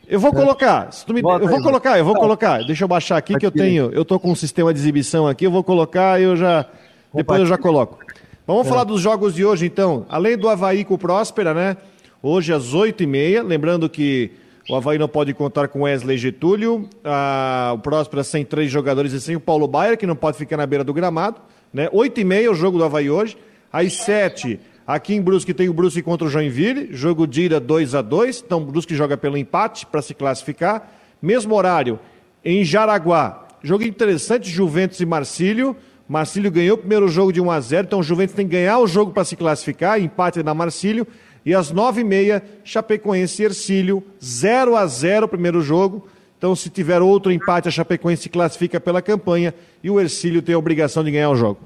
[0.05, 0.89] Eu vou colocar.
[1.07, 1.21] Me...
[1.21, 2.61] eu vou colocar, eu vou colocar.
[2.65, 3.89] Deixa eu baixar aqui que eu tenho.
[3.93, 6.65] Eu tô com um sistema de exibição aqui, eu vou colocar e eu já.
[7.13, 7.99] Depois eu já coloco.
[8.47, 8.69] Vamos é.
[8.69, 10.05] falar dos jogos de hoje, então.
[10.07, 11.77] Além do Havaí com o Próspera, né?
[12.21, 13.41] Hoje às 8h30.
[13.43, 14.31] Lembrando que
[14.69, 16.87] o Havaí não pode contar com Wesley Getúlio.
[17.03, 20.57] Ah, o Próspera sem três jogadores e sem o Paulo Baier, que não pode ficar
[20.57, 21.41] na beira do gramado.
[21.73, 21.89] Né?
[21.89, 23.35] 8h30 o jogo do Havaí hoje.
[23.73, 26.89] Às 7 aqui em Brusque tem o Brusque contra o Joinville.
[26.91, 30.91] Jogo de ira 2 a 2 Então o Brusque joga pelo empate para se classificar.
[31.19, 31.99] Mesmo horário
[32.43, 33.47] em Jaraguá.
[33.63, 35.75] Jogo interessante, Juventus e Marcílio.
[36.07, 38.77] Marcílio ganhou o primeiro jogo de 1 a 0 então o Juventus tem que ganhar
[38.79, 41.07] o jogo para se classificar, empate na Marcílio.
[41.45, 46.07] E às nove e meia, Chapecoense e Ercílio, 0 a 0 primeiro jogo.
[46.37, 50.55] Então, se tiver outro empate, a Chapecoense se classifica pela campanha e o Ercílio tem
[50.55, 51.59] a obrigação de ganhar o jogo.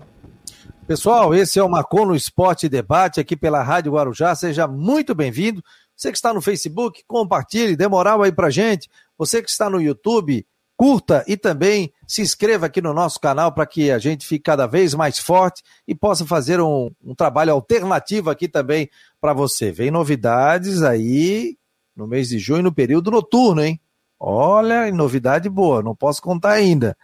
[0.86, 4.34] Pessoal, esse é o Marcon no Esporte Debate aqui pela Rádio Guarujá.
[4.36, 5.64] Seja muito bem-vindo.
[5.96, 8.90] Você que está no Facebook, compartilhe, dê moral aí pra gente.
[9.18, 13.68] Você que está no YouTube, curta e também se inscreva aqui no nosso canal para
[13.68, 18.32] que a gente fique cada vez mais forte e possa fazer um, um trabalho alternativo
[18.32, 18.90] aqui também
[19.22, 19.72] para você.
[19.72, 21.56] Vem novidades aí
[21.96, 23.80] no mês de junho, no período noturno, hein?
[24.20, 26.98] Olha, novidade boa, não posso contar ainda,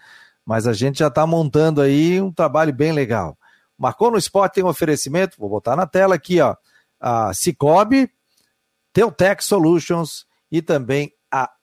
[0.43, 3.37] mas a gente já está montando aí um trabalho bem legal.
[3.77, 6.55] Marcou no Esporte tem um oferecimento, vou botar na tela aqui, ó,
[6.99, 8.09] a Cicobi,
[8.91, 11.13] Teutec Solutions e também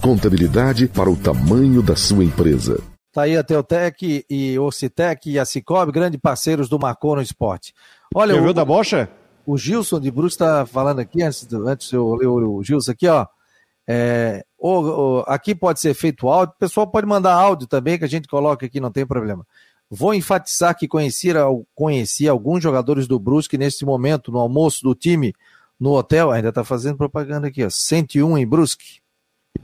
[0.00, 2.80] Contabilidade para o tamanho da sua empresa.
[3.12, 7.74] Tá aí a Teutec e Ocitec e a Cicobi, grandes parceiros do Marcou no Esporte.
[8.14, 9.08] Olha, o, da Bocha?
[9.44, 13.26] O Gilson de Bruce está falando aqui, antes, antes eu ler o Gilson aqui, ó.
[13.88, 14.44] É,
[15.26, 18.64] aqui pode ser feito áudio, o pessoal pode mandar áudio também, que a gente coloca
[18.64, 19.44] aqui, não tem problema.
[19.90, 21.30] Vou enfatizar que conheci,
[21.74, 25.34] conheci alguns jogadores do Brusque nesse momento, no almoço do time,
[25.80, 28.99] no hotel, ainda está fazendo propaganda aqui, ó, 101 em Brusque.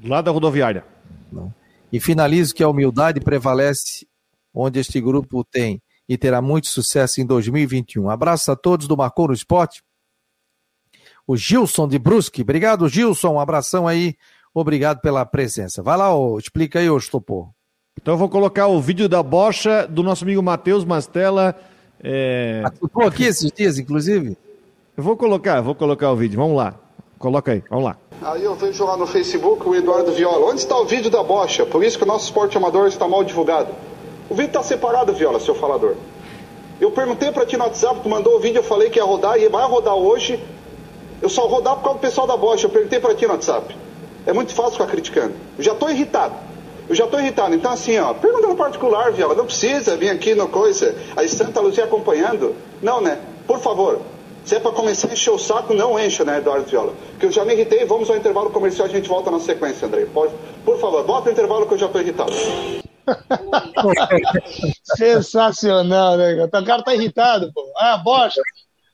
[0.05, 0.85] Lá da rodoviária.
[1.33, 1.53] Não.
[1.93, 4.07] E finalizo que a humildade prevalece
[4.53, 8.09] onde este grupo tem e terá muito sucesso em 2021.
[8.09, 9.83] Abraço a todos do Marcou no Esporte.
[11.27, 12.43] O Gilson de Brusque.
[12.43, 13.35] Obrigado, Gilson.
[13.35, 14.15] Um abração aí.
[14.55, 15.83] Obrigado pela presença.
[15.83, 17.51] Vai lá, ô, explica aí, ô Estopor.
[18.01, 21.55] Então eu vou colocar o vídeo da bocha do nosso amigo Matheus Mastella.
[22.03, 22.63] É...
[23.07, 24.37] Aqui esses dias, inclusive?
[24.97, 26.39] Eu vou colocar, vou colocar o vídeo.
[26.39, 26.79] Vamos lá.
[27.27, 27.97] Coloca aí, vamos lá.
[28.23, 30.47] Aí eu vejo lá no Facebook o Eduardo Viola.
[30.47, 31.67] Onde está o vídeo da bocha?
[31.67, 33.75] Por isso que o nosso esporte amador está mal divulgado.
[34.31, 35.97] O vídeo está separado, Viola, seu falador.
[36.81, 39.37] Eu perguntei para ti no WhatsApp, tu mandou o vídeo, eu falei que ia rodar
[39.41, 40.41] e vai rodar hoje.
[41.21, 42.67] Eu só rodar por causa do pessoal da bocha.
[42.67, 43.77] Eu perguntei para ti no WhatsApp.
[44.25, 45.35] É muito fácil ficar criticando.
[45.59, 46.35] Eu já estou irritado.
[46.89, 47.57] Eu já estou irritado.
[47.57, 49.35] Então, assim, ó, pergunta no particular, Viola.
[49.35, 50.95] Não precisa vir aqui no coisa.
[51.17, 52.55] Aí Santa Luzia acompanhando.
[52.81, 53.19] Não, né?
[53.49, 54.01] Por favor,
[54.47, 56.95] se é para começar a encher o saco, não encha, né, Eduardo Viola?
[57.11, 60.07] Porque eu já me irritei, vamos ao intervalo comercial, a gente volta na sequência, André.
[60.07, 60.33] Pode?
[60.65, 62.31] Por favor, volta o intervalo que eu já estou irritado.
[64.97, 66.45] Sensacional, né?
[66.45, 67.61] O cara tá irritado, pô.
[67.77, 68.41] Ah, bosta.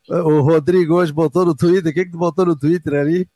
[0.09, 1.93] O Rodrigo hoje botou no Twitter.
[1.93, 3.29] O que, que tu botou no Twitter ali?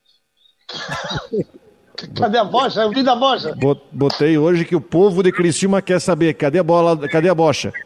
[2.16, 2.80] Cadê a bocha?
[2.80, 3.54] Eu vi da bocha.
[3.92, 6.32] Botei hoje que o povo de Criciúma quer saber.
[6.34, 6.96] Cadê a bola?
[7.08, 7.72] Cadê a bocha?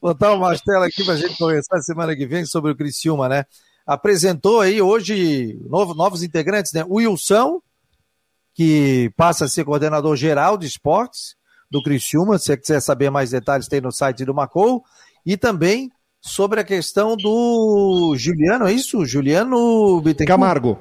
[0.00, 3.44] botar uma tela aqui para a gente conversar semana que vem sobre o Criciúma, né?
[3.86, 6.84] Apresentou aí hoje novo, novos integrantes, né?
[6.88, 7.60] O Wilson,
[8.54, 11.36] que passa a ser coordenador geral de esportes
[11.70, 12.38] do Criciúma.
[12.38, 14.82] Se você quiser saber mais detalhes, tem no site do Macou.
[15.24, 19.04] E também sobre a questão do Juliano, é isso?
[19.04, 20.28] Juliano Bittencourt?
[20.28, 20.78] Camargo.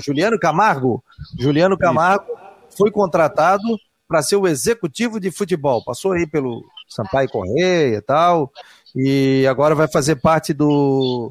[0.00, 1.04] Juliano Camargo.
[1.38, 2.26] Juliano Camargo
[2.76, 3.62] foi contratado
[4.06, 5.84] para ser o executivo de futebol.
[5.84, 8.52] Passou aí pelo Sampaio Correia e tal,
[8.94, 11.30] e agora vai fazer parte do,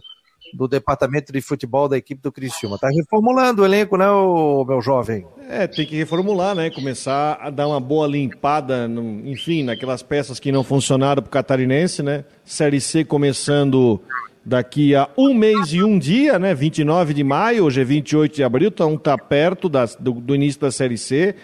[0.54, 2.76] do departamento de futebol da equipe do Criciúma.
[2.76, 5.26] Está reformulando o elenco, né, o meu jovem?
[5.50, 6.70] É, tem que reformular, né?
[6.70, 11.32] Começar a dar uma boa limpada, no, enfim, naquelas peças que não funcionaram para o
[11.32, 12.24] catarinense, né?
[12.46, 14.02] Série C começando
[14.46, 16.56] daqui a um mês e um dia, né?
[16.56, 20.62] 29 de maio, hoje é 28 de abril, então está perto das, do, do início
[20.62, 21.36] da Série C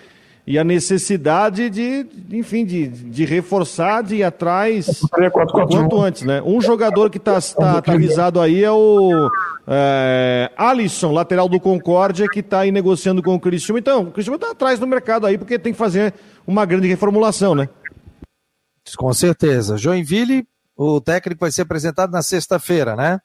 [0.47, 6.41] e a necessidade de, enfim, de, de reforçar, de ir atrás quanto antes, né?
[6.43, 9.29] Um jogador que está tá, tá avisado aí é o
[9.67, 13.79] é, Alisson, lateral do Concórdia, que está aí negociando com o Cristiano.
[13.79, 16.13] Então, o Cristiano está atrás do mercado aí, porque tem que fazer
[16.45, 17.67] uma grande reformulação, né?
[18.97, 19.77] Com certeza.
[19.77, 23.19] Joinville, o técnico vai ser apresentado na sexta-feira, né?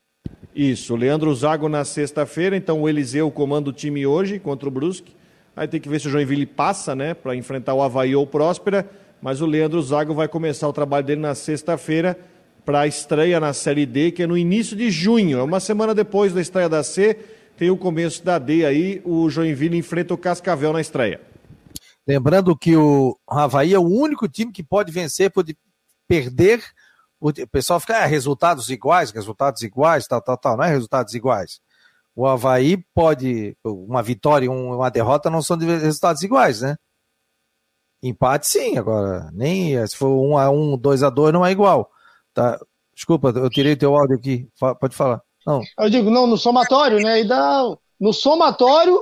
[0.54, 4.72] Isso, o Leandro Zago na sexta-feira, então o Eliseu comanda o time hoje contra o
[4.72, 5.19] Brusque.
[5.56, 8.26] Aí tem que ver se o Joinville passa, né, para enfrentar o Havaí ou o
[8.26, 8.88] Próspera.
[9.20, 12.18] Mas o Leandro Zago vai começar o trabalho dele na sexta-feira
[12.64, 15.38] para a estreia na Série D, que é no início de junho.
[15.38, 17.18] É uma semana depois da estreia da C,
[17.56, 19.02] tem o começo da D aí.
[19.04, 21.20] O Joinville enfrenta o Cascavel na estreia.
[22.06, 25.56] Lembrando que o Havaí é o único time que pode vencer, pode
[26.08, 26.62] perder
[27.20, 30.56] o pessoal fica, é, resultados iguais, resultados iguais, tal, tal, tal.
[30.56, 31.60] Não é resultados iguais.
[32.14, 36.76] O Havaí pode, uma vitória e uma derrota não são resultados iguais, né?
[38.02, 41.90] Empate sim, agora, nem se for um a um, dois a dois não é igual.
[42.32, 42.58] Tá?
[42.94, 44.48] Desculpa, eu tirei teu áudio aqui,
[44.80, 45.22] pode falar.
[45.46, 45.62] Não.
[45.78, 47.20] Eu digo, não, no somatório, né?
[47.20, 47.62] E dá,
[47.98, 48.98] no somatório,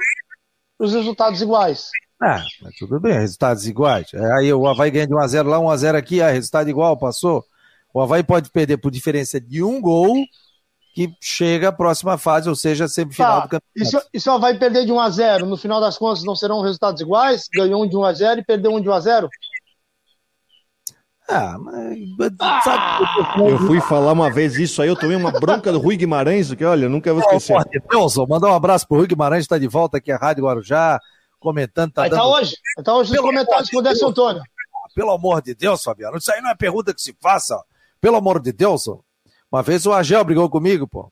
[0.79, 1.91] os resultados iguais.
[2.21, 4.13] Ah, mas tudo bem, resultados iguais.
[4.13, 7.45] É, aí o Havaí ganha de 1x0 lá, 1x0 aqui, ah, resultado igual, passou.
[7.95, 10.17] O Havaí pode perder por diferença de um gol
[10.99, 13.47] que chega à próxima fase, ou seja, semifinal tá.
[13.47, 14.09] do campeonato.
[14.13, 17.47] E e o Havaí perder de 1x0, no final das contas não serão resultados iguais?
[17.55, 19.29] Ganhou um de 1x0 e perdeu um de 1x0?
[21.29, 21.97] Ah, mas.
[22.65, 26.53] Sabe, eu fui falar uma vez isso aí, eu tomei uma bronca do Rui Guimarães,
[26.53, 27.55] que olha, nunca vou esquecer.
[27.55, 30.99] Oh, Deus, mandar um abraço pro Rui Guimarães, está de volta aqui à Rádio Guarujá,
[31.39, 31.93] comentando.
[31.93, 32.25] Tá, aí tá dando...
[32.25, 34.43] tá hoje, tá hoje nos comentários com o Décio Antônio.
[34.97, 37.57] Pelo amor de Deus, Fabiano, isso aí não é pergunta que se faça.
[38.01, 38.89] Pelo amor de Deus.
[39.51, 41.11] Uma vez o Agel brigou comigo, pô.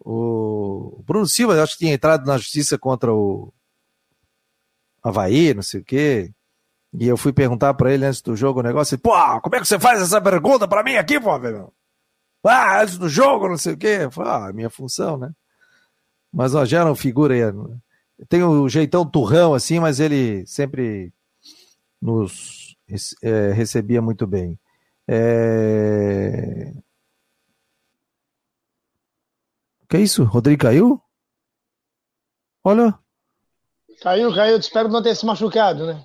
[0.00, 3.52] O Bruno Silva, acho que tinha entrado na justiça contra o
[5.02, 6.32] Havaí, não sei o quê.
[6.92, 9.66] E eu fui perguntar para ele antes do jogo o negócio, pô, como é que
[9.66, 11.72] você faz essa pergunta para mim aqui, pô, meu?
[12.44, 14.08] Ah, antes do jogo, não sei o quê.
[14.10, 15.32] Falei, ah, minha função, né?
[16.32, 17.52] Mas ó, já era uma figura aí.
[17.52, 17.78] Né?
[18.28, 21.12] Tem o um jeitão turrão assim, mas ele sempre
[22.00, 22.76] nos
[23.22, 24.58] é, recebia muito bem.
[25.08, 26.72] É...
[29.94, 30.24] Que isso?
[30.24, 31.00] Rodrigo caiu?
[32.64, 32.98] Olha.
[34.02, 34.58] Caiu, caiu.
[34.58, 36.04] Espero não ter se machucado, né?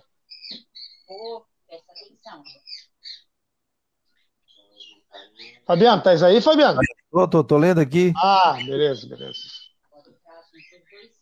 [5.66, 6.80] Fabiano, tá aí, Fabiano?
[7.12, 8.14] Tô, tô, tô lendo aqui.
[8.16, 9.40] Ah, beleza, beleza.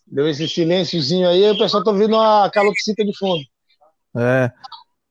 [0.06, 3.46] Deu esse silênciozinho aí, o pessoal tá ouvindo a calopsita de fundo.
[4.18, 4.52] É.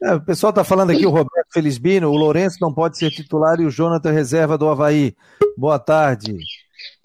[0.02, 0.14] é.
[0.14, 3.64] O pessoal tá falando aqui, o Roberto Felizbino, o Lourenço não pode ser titular e
[3.64, 5.16] o Jonathan reserva do Havaí.
[5.56, 6.36] Boa tarde.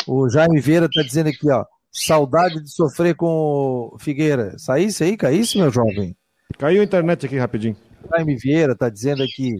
[0.07, 1.65] O Jaime Vieira tá dizendo aqui, ó.
[1.91, 4.57] Saudade de sofrer com o Figueira.
[4.57, 6.15] Saísse aí, caísse, meu jovem?
[6.57, 7.75] Caiu a internet aqui rapidinho.
[8.09, 9.55] Jaime Vieira tá dizendo aqui.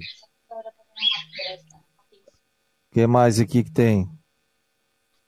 [2.89, 4.09] O que mais aqui que tem?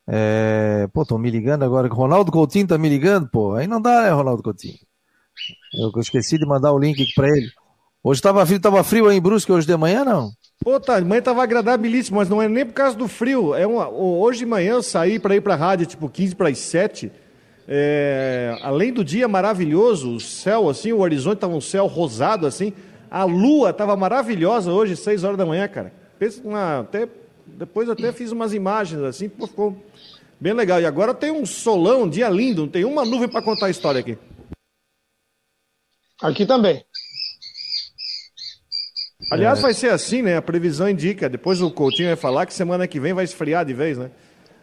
[0.08, 0.88] É...
[0.94, 1.88] Pô, estão me ligando agora.
[1.88, 3.56] Ronaldo Coutinho tá me ligando, pô.
[3.56, 4.78] Aí não dá, né, Ronaldo Coutinho?
[5.74, 7.50] Eu esqueci de mandar o link aqui pra ele.
[8.04, 10.32] Hoje tava frio, tava frio aí em Brusque hoje de manhã, não?
[10.60, 13.54] Pô, tá, manhã tava agradabilíssimo, mas não é nem por causa do frio.
[13.54, 16.58] É uma, hoje de manhã eu saí para ir pra rádio, tipo 15 para as
[16.58, 17.12] 7.
[17.68, 22.74] É, além do dia maravilhoso, o céu assim, o horizonte tava um céu rosado assim.
[23.10, 25.94] A lua tava maravilhosa hoje, 6 horas da manhã, cara.
[26.18, 27.08] Pensa uma, até
[27.46, 29.78] depois até fiz umas imagens assim, pô, ficou
[30.40, 30.80] bem legal.
[30.80, 33.70] E agora tem um solão, um dia lindo, não tem uma nuvem para contar a
[33.70, 34.18] história aqui.
[36.22, 36.84] Aqui também.
[39.32, 39.62] Aliás, é.
[39.62, 40.38] vai ser assim, né?
[40.38, 41.30] A previsão indica.
[41.30, 44.12] Depois o Coutinho vai falar que semana que vem vai esfriar de vez, né?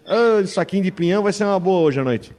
[0.07, 2.35] Ah, saquinho de pinhão vai ser uma boa hoje à noite.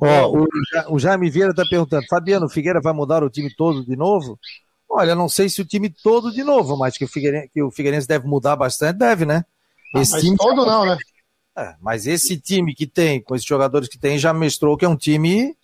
[0.00, 0.46] Ó, o,
[0.94, 4.38] o Jaime Vieira está perguntando: Fabiano, Figueira vai mudar o time todo de novo?
[4.88, 7.70] Olha, não sei se o time todo de novo, mas que o Figueirense, que o
[7.70, 9.44] Figueirense deve mudar bastante, deve, né?
[9.94, 10.98] Ah, esse mas time todo não, né?
[11.56, 14.88] É, mas esse time que tem, com esses jogadores que tem, já mostrou que é
[14.88, 15.56] um time.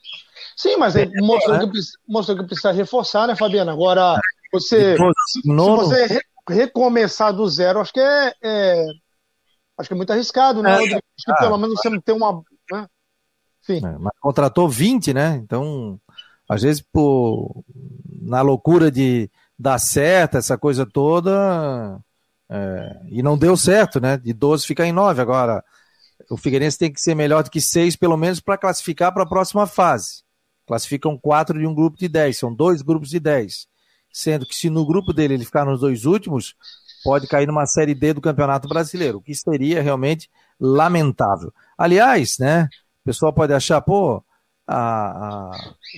[0.57, 1.67] Sim, mas é, mostrou, né?
[1.67, 3.71] que, mostrou que precisa reforçar, né, Fabiano?
[3.71, 4.21] Agora,
[4.53, 8.87] você, se, você re, recomeçar do zero, acho que é, é,
[9.77, 10.73] acho que é muito arriscado, né?
[10.73, 10.93] É, acho
[11.27, 11.59] que pelo ah.
[11.59, 12.43] menos você não tem uma.
[12.73, 12.87] Né?
[13.63, 13.87] Enfim.
[13.87, 15.41] É, mas contratou 20, né?
[15.43, 16.01] Então,
[16.49, 17.63] às vezes, por,
[18.23, 22.01] na loucura de dar certo, essa coisa toda,
[22.49, 24.17] é, e não deu certo, né?
[24.17, 25.21] De 12 ficar em 9.
[25.21, 25.63] Agora,
[26.31, 29.29] o Figueirense tem que ser melhor do que 6, pelo menos, para classificar para a
[29.29, 30.23] próxima fase.
[30.67, 33.67] Classificam quatro de um grupo de 10, são dois grupos de 10.
[34.13, 36.55] Sendo que se no grupo dele ele ficar nos dois últimos,
[37.05, 40.29] pode cair numa Série D do Campeonato Brasileiro, o que seria realmente
[40.61, 41.53] lamentável.
[41.77, 42.69] Aliás, né?
[43.03, 44.23] O pessoal pode achar, pô,
[44.67, 45.51] a, a,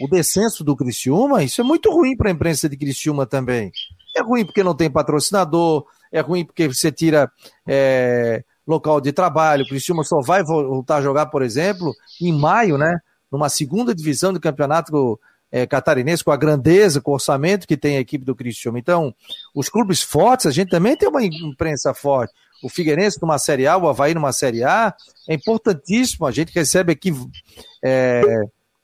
[0.03, 3.73] o descenso do Criciúma, isso é muito ruim para a imprensa de Criciúma também.
[4.17, 7.31] É ruim porque não tem patrocinador, é ruim porque você tira
[7.67, 9.65] é, local de trabalho.
[9.65, 12.99] O Criciúma só vai voltar a jogar, por exemplo, em maio, né?
[13.31, 15.19] Numa segunda divisão do campeonato
[15.53, 18.79] é, catarinense, com a grandeza, com o orçamento que tem a equipe do Criciúma.
[18.79, 19.15] Então,
[19.55, 22.33] os clubes fortes, a gente também tem uma imprensa forte.
[22.63, 24.95] O Figueirense numa Série A, o Havaí numa Série A,
[25.29, 26.27] é importantíssimo.
[26.27, 27.13] A gente recebe aqui
[27.83, 28.23] é,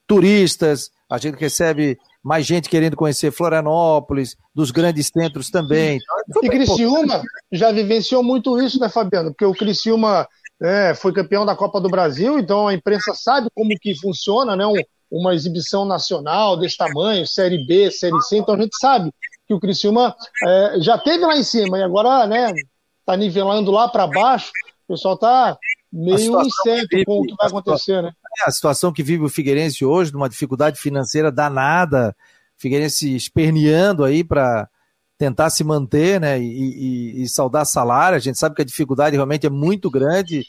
[0.07, 6.01] turistas, a gente recebe mais gente querendo conhecer Florianópolis, dos grandes centros também.
[6.29, 9.31] Então, e Criciúma já vivenciou muito isso, né, Fabiano?
[9.31, 10.27] Porque o Criciúma
[10.61, 14.67] é, foi campeão da Copa do Brasil, então a imprensa sabe como que funciona, né?
[14.67, 14.75] Um,
[15.11, 19.13] uma exibição nacional desse tamanho, Série B, Série C, então a gente sabe
[19.47, 22.53] que o Criciúma é, já teve lá em cima e agora, né,
[23.05, 24.51] tá nivelando lá para baixo,
[24.89, 25.57] o pessoal está
[25.93, 28.11] meio incerto vive, com o que vai acontecer, né?
[28.41, 32.15] É, a situação que vive o Figueirense hoje, numa dificuldade financeira danada,
[32.59, 34.69] Figueirense esperneando aí para
[35.19, 38.17] tentar se manter, né, e, e, e, saudar salário.
[38.17, 40.45] A gente sabe que a dificuldade realmente é muito grande.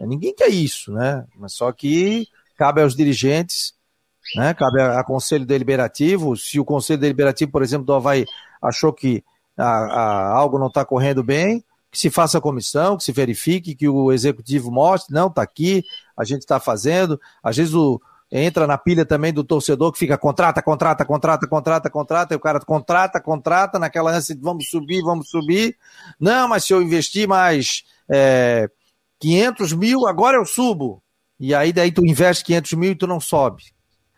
[0.00, 1.24] Ninguém quer isso, né?
[1.36, 3.74] Mas só que cabe aos dirigentes,
[4.34, 4.54] né?
[4.54, 6.36] Cabe a, a Conselho Deliberativo.
[6.36, 8.24] Se o Conselho Deliberativo, por exemplo, do Havaí
[8.60, 9.24] achou que
[9.56, 13.74] a, a, algo não está correndo bem, que se faça a comissão, que se verifique,
[13.74, 15.84] que o executivo mostre, não, está aqui,
[16.16, 17.20] a gente está fazendo.
[17.42, 18.00] Às vezes o,
[18.30, 22.40] entra na pilha também do torcedor que fica contrata, contrata, contrata, contrata, contrata, e o
[22.40, 25.76] cara contrata, contrata, naquela ânsia de vamos subir, vamos subir.
[26.20, 28.68] Não, mas se eu investir mais é,
[29.18, 31.02] 500 mil, agora eu subo.
[31.40, 33.62] E aí daí tu investe 500 mil e tu não sobe,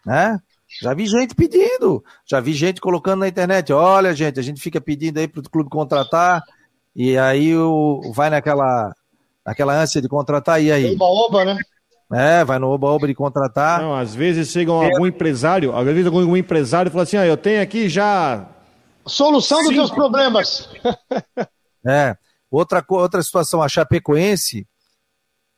[0.05, 0.39] né?
[0.81, 4.81] Já vi gente pedindo, já vi gente colocando na internet, olha gente, a gente fica
[4.81, 6.43] pedindo aí para o clube contratar,
[6.95, 8.95] e aí o, vai naquela,
[9.45, 10.95] naquela ânsia de contratar, e aí?
[10.95, 11.59] Oba-oba, né?
[12.13, 13.81] É, vai no oba-oba de contratar.
[13.81, 15.09] Não, às vezes chega algum é.
[15.09, 18.47] empresário, às vezes algum empresário fala assim, ah, eu tenho aqui já...
[19.07, 20.69] Solução dos meus problemas.
[21.87, 22.17] é,
[22.51, 24.67] outra, outra situação, a Chapecoense,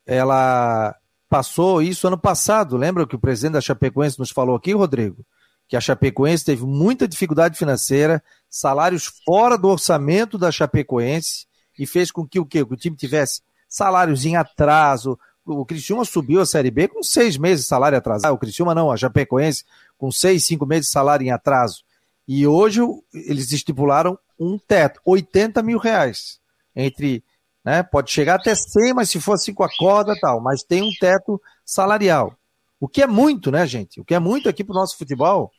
[0.05, 0.95] ela
[1.27, 5.25] passou isso ano passado, lembra que o presidente da Chapecoense nos falou aqui, Rodrigo?
[5.67, 11.47] Que a Chapecoense teve muita dificuldade financeira, salários fora do orçamento da Chapecoense,
[11.77, 12.63] e fez com que o quê?
[12.63, 17.37] Que o time tivesse salários em atraso, o Criciúma subiu a Série B com seis
[17.37, 18.33] meses de salário atrasado.
[18.33, 19.65] O Criciúma não, a Chapecoense
[19.97, 21.83] com seis, cinco meses de salário em atraso.
[22.27, 22.81] E hoje
[23.13, 26.39] eles estipularam um teto, 80 mil reais.
[26.75, 27.23] Entre,
[27.63, 30.81] né, pode chegar até 100, mas se for assim com a corda tal, mas tem
[30.81, 32.35] um teto salarial.
[32.79, 34.01] O que é muito, né, gente?
[34.01, 35.51] O que é muito aqui pro nosso futebol.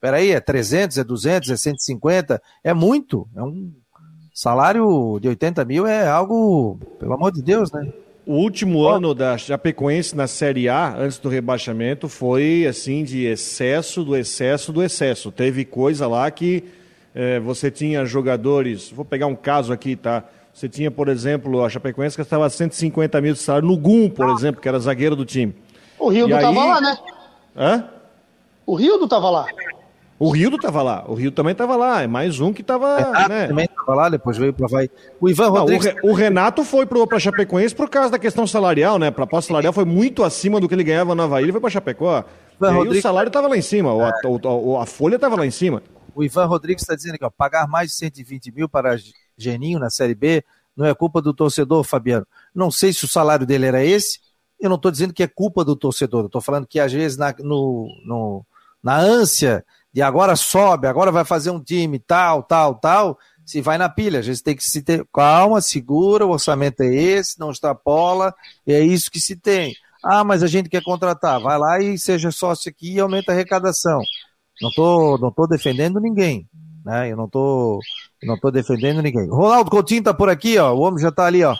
[0.00, 3.28] Peraí, é 300, é 200, é 150, é muito.
[3.34, 3.72] É um
[4.34, 7.90] salário de 80 mil é algo, pelo amor de Deus, né?
[8.26, 8.88] O último oh.
[8.88, 14.72] ano da Chapecoense na Série A, antes do rebaixamento, foi assim de excesso do excesso
[14.72, 15.30] do excesso.
[15.30, 16.64] Teve coisa lá que
[17.14, 18.90] é, você tinha jogadores.
[18.90, 20.24] Vou pegar um caso aqui, tá?
[20.52, 24.28] Você tinha, por exemplo, a Chapecoense que estava 150 mil de salário no Gum, por
[24.30, 25.54] exemplo, que era zagueiro do time.
[25.96, 26.98] O Rio estava lá, né?
[27.56, 27.84] Hã?
[28.66, 29.46] O Rio estava lá.
[30.18, 32.96] O Rildo estava lá, o Rio também estava lá, é mais um que estava.
[32.96, 33.46] Renato né?
[33.48, 34.90] também estava lá, depois veio para vai.
[35.20, 35.94] O Ivan Rodrigues.
[36.02, 39.08] Não, o, Renato foi para Chapecoense por causa da questão salarial, né?
[39.08, 41.68] A proposta salarial foi muito acima do que ele ganhava na Havaí, ele foi para
[41.68, 42.24] Chapecó.
[42.56, 42.98] Ivan e Rodrigues...
[42.98, 44.02] o salário estava lá em cima, é.
[44.04, 45.82] a, a, a, folha estava lá em cima.
[46.14, 48.96] O Ivan Rodrigues está dizendo aqui, ó, pagar mais de 120 mil para
[49.36, 50.42] Geninho na Série B
[50.76, 52.26] não é culpa do torcedor, Fabiano.
[52.54, 54.20] Não sei se o salário dele era esse,
[54.60, 57.34] eu não estou dizendo que é culpa do torcedor, estou falando que às vezes na,
[57.38, 58.46] no, no,
[58.82, 59.64] na ânsia
[59.96, 64.18] e agora sobe, agora vai fazer um time tal, tal, tal, se vai na pilha.
[64.18, 68.34] A gente tem que se ter calma, segura, o orçamento é esse, não extrapola,
[68.66, 69.74] e é isso que se tem.
[70.04, 73.34] Ah, mas a gente quer contratar, vai lá e seja sócio aqui e aumenta a
[73.34, 74.02] arrecadação.
[74.60, 76.46] Não tô, não tô defendendo ninguém,
[76.84, 77.10] né?
[77.10, 77.80] Eu não tô,
[78.22, 79.26] não tô defendendo ninguém.
[79.30, 80.74] Ronaldo Coutinho tá por aqui, ó.
[80.74, 81.56] O homem já tá ali, ó.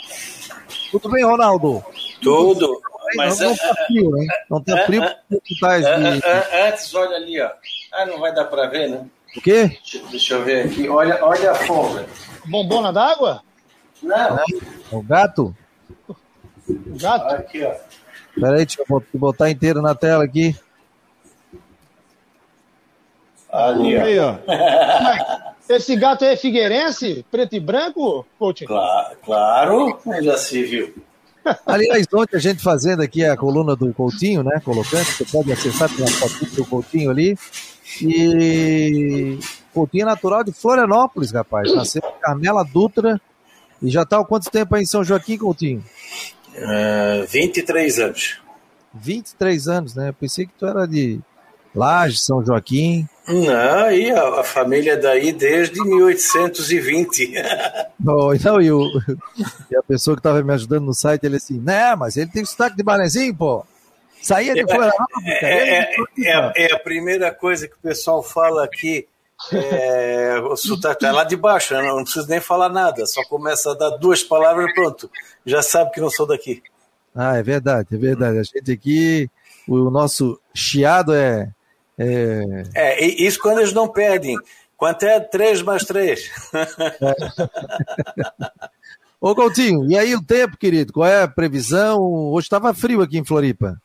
[0.90, 1.82] Tudo bem, Ronaldo?
[2.20, 2.82] Tudo.
[3.14, 4.28] Mas não, não tá frio, hein?
[4.50, 6.68] Não tá frio porque tá.
[6.68, 7.50] Antes, olha ali, ó.
[7.98, 9.06] Ah, não vai dar para ver, né?
[9.34, 9.78] O quê?
[10.10, 10.86] Deixa eu ver aqui.
[10.86, 12.06] Olha, olha a folga.
[12.44, 13.42] Bombona d'água?
[14.02, 14.38] Não.
[14.92, 15.56] O gato?
[15.98, 17.34] O gato?
[17.34, 17.74] Aqui, ó.
[18.38, 20.54] Peraí, deixa eu botar inteiro na tela aqui.
[23.50, 24.02] Ali, ó.
[24.02, 24.36] Aí, ó.
[25.66, 27.24] Esse gato é figueirense?
[27.30, 28.66] Preto e branco, coach?
[28.66, 30.94] Claro, claro, já se viu.
[31.64, 34.60] Aliás, ontem a gente fazendo aqui a coluna do Coutinho, né?
[34.64, 37.38] Colocando, você pode acessar, tem uma foto do Coutinho ali.
[38.02, 39.38] E
[39.72, 41.72] Coutinho é natural de Florianópolis, rapaz.
[41.74, 43.20] Nasceu em Carmela Dutra.
[43.82, 45.84] E já está há quanto tempo aí em São Joaquim, Coutinho?
[46.54, 48.40] Uh, 23 anos.
[48.94, 50.08] 23 anos, né?
[50.08, 51.20] Eu pensei que tu era de
[51.74, 53.06] Laje, São Joaquim.
[53.28, 57.34] Não, aí a, a, família daí desde 1820.
[58.06, 58.86] oh, então, e, o,
[59.70, 62.44] e a pessoa que estava me ajudando no site, ele assim, né, mas ele tem
[62.44, 63.64] sotaque de Manezinho, pô.
[64.22, 64.92] Saía de fora.
[65.24, 69.06] É, é, é, é, a primeira coisa que o pessoal fala aqui.
[69.52, 73.72] É, o sotaque é lá de baixo, eu não preciso nem falar nada, só começa
[73.72, 75.10] a dar duas palavras pronto,
[75.44, 76.62] já sabe que não sou daqui.
[77.14, 78.38] Ah, é verdade, é verdade.
[78.38, 79.30] A gente aqui,
[79.68, 81.50] o nosso chiado é
[81.98, 82.62] é...
[82.74, 84.36] é, isso quando eles não pedem.
[84.76, 86.30] Quanto é 3 mais 3?
[86.52, 86.66] É.
[89.18, 90.92] Ô Coutinho, e aí o tempo, querido?
[90.92, 91.98] Qual é a previsão?
[92.00, 93.80] Hoje estava frio aqui em Floripa.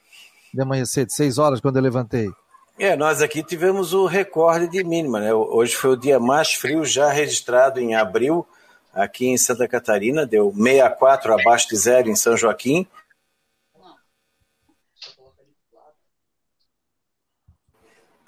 [0.53, 2.29] De manhã cedo, 6 horas quando eu levantei.
[2.77, 5.33] É, nós aqui tivemos o recorde de mínima, né?
[5.33, 8.45] Hoje foi o dia mais frio já registrado em abril.
[8.93, 12.85] aqui em Santa Catarina, deu 64 abaixo de zero em São Joaquim.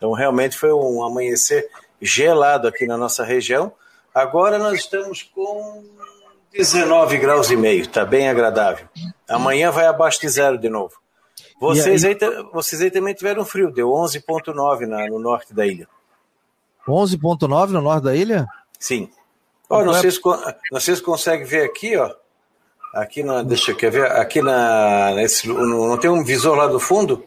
[0.03, 1.69] Então, realmente foi um amanhecer
[2.01, 3.71] gelado aqui na nossa região.
[4.13, 5.81] Agora nós estamos com
[6.51, 8.85] 19 graus e meio, está bem agradável.
[9.29, 10.95] Amanhã vai abaixo de zero de novo.
[11.57, 15.87] Vocês aí, aí, vocês aí também tiveram frio, deu 11,9 no norte da ilha.
[16.85, 18.45] 11,9 no norte da ilha?
[18.77, 19.09] Sim.
[19.69, 20.19] Oh, não, sei se,
[20.69, 22.13] não sei se consegue ver aqui, ó.
[22.93, 23.41] Aqui na.
[23.41, 24.11] Deixa eu ver.
[24.11, 25.13] Aqui na.
[25.15, 27.25] Nesse, não tem um visor lá do fundo?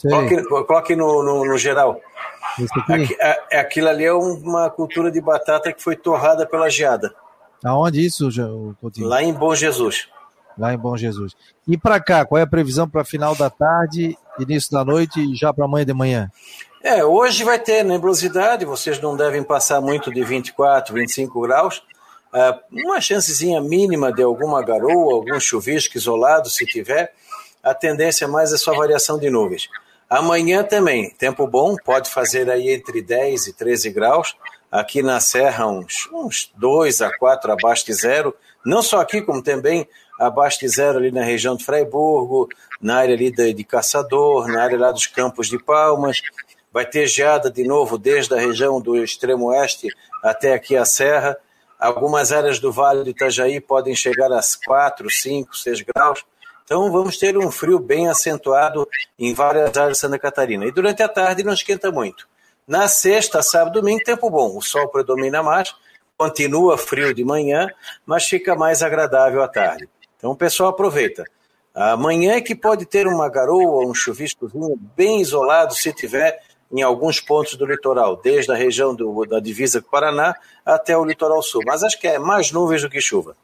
[0.00, 2.00] Coloque, coloque no, no, no geral.
[2.88, 7.14] Aqui, a, é, aquilo ali é uma cultura de batata que foi torrada pela geada.
[7.64, 8.28] Aonde isso,
[8.80, 9.08] Coutinho?
[9.08, 10.08] Lá em Bom Jesus.
[10.56, 11.34] Lá em Bom Jesus.
[11.66, 15.34] E para cá, qual é a previsão para final da tarde, início da noite e
[15.34, 16.30] já para amanhã de manhã?
[16.82, 21.82] É, hoje vai ter nebulosidade, vocês não devem passar muito de 24, 25 graus.
[22.32, 27.12] Uh, uma chancezinha mínima de alguma garoa, algum chuvisco isolado, se tiver.
[27.62, 29.68] A tendência mais é só variação de nuvens.
[30.08, 34.34] Amanhã também, tempo bom, pode fazer aí entre 10 e 13 graus.
[34.72, 38.34] Aqui na Serra, uns, uns 2 a 4 abaixo de zero.
[38.64, 39.86] Não só aqui, como também
[40.18, 42.48] abaixo de zero ali na região de Freiburgo,
[42.80, 46.22] na área ali de, de Caçador, na área lá dos Campos de Palmas.
[46.72, 49.88] Vai ter geada de novo desde a região do extremo oeste
[50.22, 51.36] até aqui a Serra.
[51.78, 56.24] Algumas áreas do Vale do Itajaí podem chegar a 4, 5, 6 graus.
[56.68, 58.86] Então vamos ter um frio bem acentuado
[59.18, 60.66] em várias áreas de Santa Catarina.
[60.66, 62.28] E durante a tarde não esquenta muito.
[62.66, 64.54] Na sexta, sábado, domingo, tempo bom.
[64.54, 65.74] O sol predomina mais,
[66.14, 67.70] continua frio de manhã,
[68.04, 69.88] mas fica mais agradável à tarde.
[70.18, 71.24] Então o pessoal aproveita.
[71.74, 76.38] Amanhã é que pode ter uma garoa, um chuviscozinho bem isolado, se tiver
[76.70, 81.02] em alguns pontos do litoral, desde a região do, da divisa com Paraná até o
[81.02, 81.62] litoral sul.
[81.64, 83.34] Mas acho que é mais nuvens do que chuva.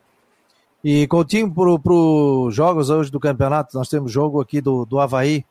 [0.85, 5.43] E Coutinho, para os jogos hoje do campeonato, nós temos jogo aqui do, do Havaí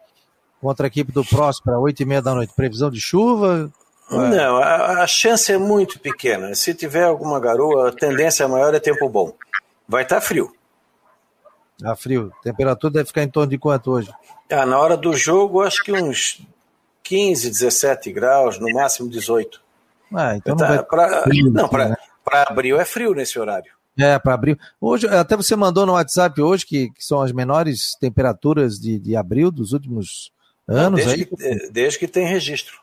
[0.61, 2.53] contra a equipe do Próspera, oito e meia da noite.
[2.55, 3.71] Previsão de chuva?
[4.11, 6.53] Não, a, a, chance é muito pequena.
[6.53, 9.33] Se tiver alguma garoa, a tendência maior é tempo bom.
[9.89, 10.53] Vai estar tá frio.
[11.79, 12.31] Tá frio.
[12.43, 14.13] Temperatura deve ficar em torno de quanto hoje?
[14.51, 16.45] Ah, na hora do jogo, acho que uns
[17.01, 19.59] 15, 17 graus, no máximo 18.
[20.13, 21.95] Ah, então não, tá, pra, não para né?
[22.47, 23.71] abril é frio nesse horário.
[23.97, 24.57] É, para abril.
[24.81, 29.15] Hoje, até você mandou no WhatsApp hoje que, que são as menores temperaturas de, de
[29.15, 30.31] abril dos últimos
[30.67, 31.05] anos.
[31.05, 31.25] Desde, aí.
[31.25, 32.79] Que, desde que tem registro.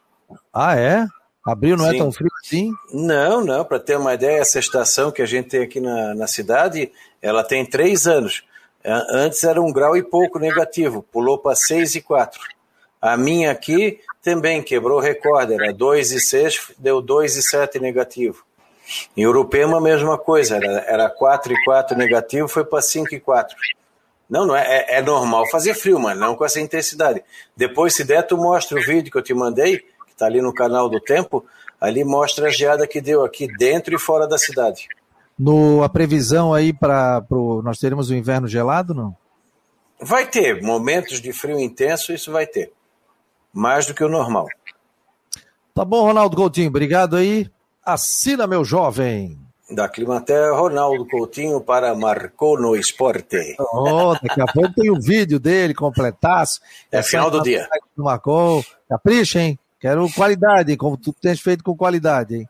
[0.53, 1.07] Ah, é?
[1.45, 1.97] Abril não é Sim.
[1.97, 2.73] é tão frio assim?
[2.93, 3.65] Não, não.
[3.65, 7.43] Para ter uma ideia, essa estação que a gente tem aqui na, na cidade, ela
[7.43, 8.45] tem três anos.
[8.85, 12.41] Antes era um grau e pouco negativo, pulou para seis e quatro.
[13.01, 18.45] A minha aqui também quebrou o recorde, era 2,6, deu 2,7 negativo.
[19.16, 23.20] Em Urupema, a mesma coisa, era, era 4 e 4 negativo, foi para 5 e
[23.20, 23.57] 4.
[24.28, 27.22] Não, não é, é, é, normal fazer frio, mas não com essa intensidade.
[27.57, 30.55] Depois, se der, tu mostra o vídeo que eu te mandei, que está ali no
[30.55, 31.45] canal do Tempo,
[31.80, 34.86] ali mostra a geada que deu aqui dentro e fora da cidade.
[35.36, 37.24] No, a previsão aí para
[37.64, 39.16] nós teremos o inverno gelado, não?
[40.01, 42.72] Vai ter momentos de frio intenso, isso vai ter
[43.53, 44.47] mais do que o normal.
[45.74, 47.51] Tá bom, Ronaldo Coutinho, obrigado aí.
[47.93, 49.38] Assina, meu jovem.
[49.70, 53.57] Da Climater, Ronaldo Coutinho para Marcou no Esporte.
[53.59, 56.61] Oh, daqui a pouco tem o um vídeo dele, completaço.
[56.91, 57.68] É, é final do dia.
[57.97, 58.64] Marcou.
[58.88, 59.59] Capricha, hein?
[59.78, 62.49] Quero qualidade, como tu tens feito com qualidade, hein?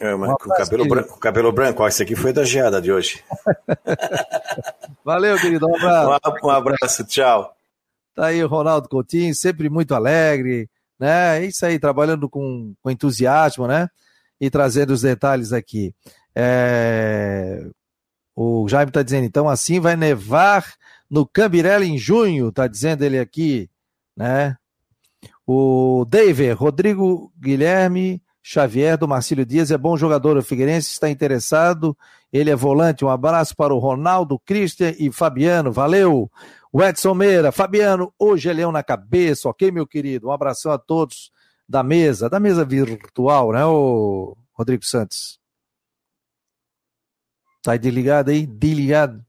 [0.00, 3.22] É, mas com cabelo branco, cabelo branco, ó, esse aqui foi da geada de hoje.
[5.04, 6.20] Valeu, querido, um abraço.
[6.42, 7.54] Um abraço, tchau.
[8.14, 11.38] Tá aí o Ronaldo Coutinho, sempre muito alegre, né?
[11.38, 13.90] É isso aí, trabalhando com, com entusiasmo, né?
[14.40, 15.94] E trazendo os detalhes aqui.
[16.34, 17.66] É...
[18.34, 20.64] O Jaime está dizendo, então assim vai nevar
[21.10, 23.68] no Cambirela em junho, tá dizendo ele aqui,
[24.16, 24.56] né?
[25.46, 31.96] O David, Rodrigo Guilherme Xavier do Marcílio Dias é bom jogador, o Figueirense está interessado,
[32.32, 36.30] ele é volante, um abraço para o Ronaldo, Christian e Fabiano, valeu!
[36.72, 40.28] O Edson Meira, Fabiano, hoje é leão na cabeça, ok, meu querido?
[40.28, 41.30] Um abração a todos
[41.70, 45.38] da mesa, da mesa virtual, né, o Rodrigo Santos?
[47.62, 48.44] Tá desligado aí?
[48.44, 49.24] Desligado.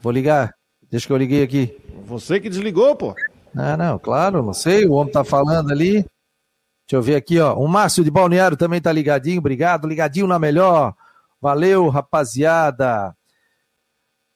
[0.00, 0.54] Vou ligar.
[0.88, 1.76] Deixa que eu liguei aqui.
[2.04, 3.16] Você que desligou, pô.
[3.56, 4.86] Ah, não, claro, não sei.
[4.86, 5.94] O homem tá falando ali.
[5.94, 7.54] Deixa eu ver aqui, ó.
[7.54, 9.38] O Márcio de Balneário também tá ligadinho.
[9.38, 9.88] Obrigado.
[9.88, 10.94] Ligadinho na melhor.
[11.40, 13.16] Valeu, rapaziada.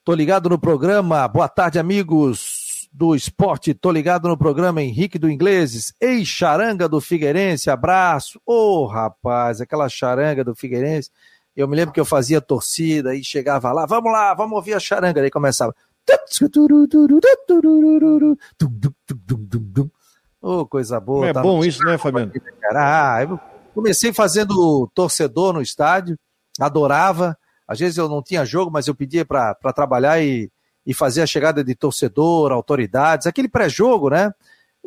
[0.02, 1.28] Tô ligado no programa.
[1.28, 2.51] Boa tarde, amigos
[2.92, 3.72] do esporte.
[3.72, 5.94] Tô ligado no programa Henrique do Ingleses.
[6.00, 7.70] Ei, charanga do Figueirense.
[7.70, 8.40] Abraço.
[8.44, 11.10] Ô, oh, rapaz, aquela charanga do Figueirense.
[11.56, 14.80] Eu me lembro que eu fazia torcida e chegava lá, vamos lá, vamos ouvir a
[14.80, 15.20] charanga.
[15.20, 15.74] Aí começava.
[20.40, 21.28] Oh, coisa boa.
[21.28, 22.32] É bom isso, né, Fabiano?
[22.74, 23.40] Ah, eu
[23.74, 26.18] comecei fazendo torcedor no estádio,
[26.58, 27.38] adorava.
[27.66, 30.50] Às vezes eu não tinha jogo, mas eu pedia para trabalhar e,
[30.86, 34.32] e fazer a chegada de torcedor, autoridades, aquele pré-jogo, né?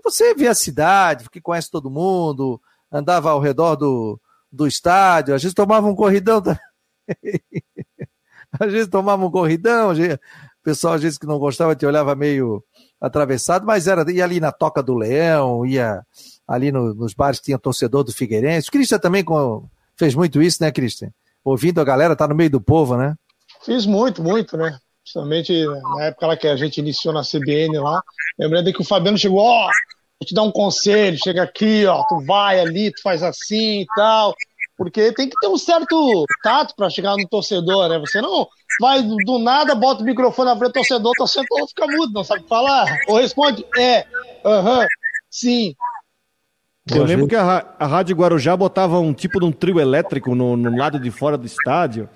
[0.04, 4.20] Você vê a cidade, que conhece todo mundo, andava ao redor do,
[4.52, 6.42] do estádio, às vezes tomava um corridão
[8.60, 10.20] às vezes tomava um corridão, o
[10.64, 12.64] pessoal às vezes que não gostava te olhava meio
[13.00, 16.04] atravessado, mas era ia ali na Toca do Leão, ia
[16.48, 18.70] ali no, nos bares que tinha torcedor do Figueirense.
[18.70, 21.12] O Cristian também com, fez muito isso, né, Cristian?
[21.44, 23.16] Ouvindo a galera, tá no meio do povo, né?
[23.64, 24.78] Fiz muito, muito, né?
[25.06, 28.02] Principalmente na época lá que a gente iniciou na CBN lá.
[28.40, 29.72] Lembrando que o Fabiano chegou, ó, oh,
[30.20, 33.86] vou te dar um conselho, chega aqui, ó, tu vai ali, tu faz assim e
[33.96, 34.34] tal.
[34.76, 38.00] Porque tem que ter um certo tato para chegar no torcedor, né?
[38.00, 38.48] Você não
[38.82, 42.24] vai do nada, bota o microfone na frente do torcedor, o torcedor fica mudo, não
[42.24, 42.86] sabe falar.
[43.08, 44.06] Ou responde, é,
[44.44, 44.88] aham, uh -huh,
[45.30, 45.76] sim.
[46.92, 50.58] Eu lembro que a, a Rádio Guarujá botava um tipo de um trio elétrico no,
[50.58, 52.10] no lado de fora do estádio.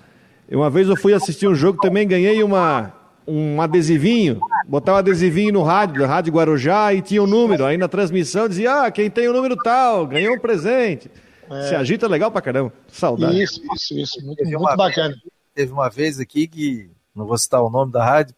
[0.50, 2.92] Uma vez eu fui assistir um jogo, também ganhei uma,
[3.26, 7.64] um adesivinho, botava um adesivinho no rádio, da Rádio Guarujá, e tinha o um número.
[7.64, 11.08] Aí na transmissão dizia, ah, quem tem o número tal, ganhou um presente.
[11.48, 11.68] É.
[11.68, 12.72] Se agita legal pra caramba.
[12.88, 13.40] Saudade.
[13.40, 14.26] Isso, isso, isso.
[14.26, 15.10] Muito, muito bacana.
[15.10, 15.22] Vez,
[15.54, 18.34] teve uma vez aqui que, não vou citar o nome da rádio,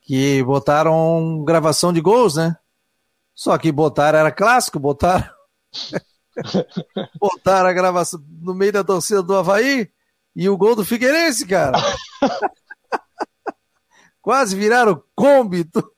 [0.00, 2.56] que botaram gravação de gols, né?
[3.34, 5.28] Só que botaram, era clássico, botaram.
[7.20, 9.88] botaram a gravação no meio da torcida do Havaí
[10.36, 11.72] e o gol do Figueirense, cara.
[14.20, 15.64] Quase viraram Kombi.
[15.64, 15.90] Tudo.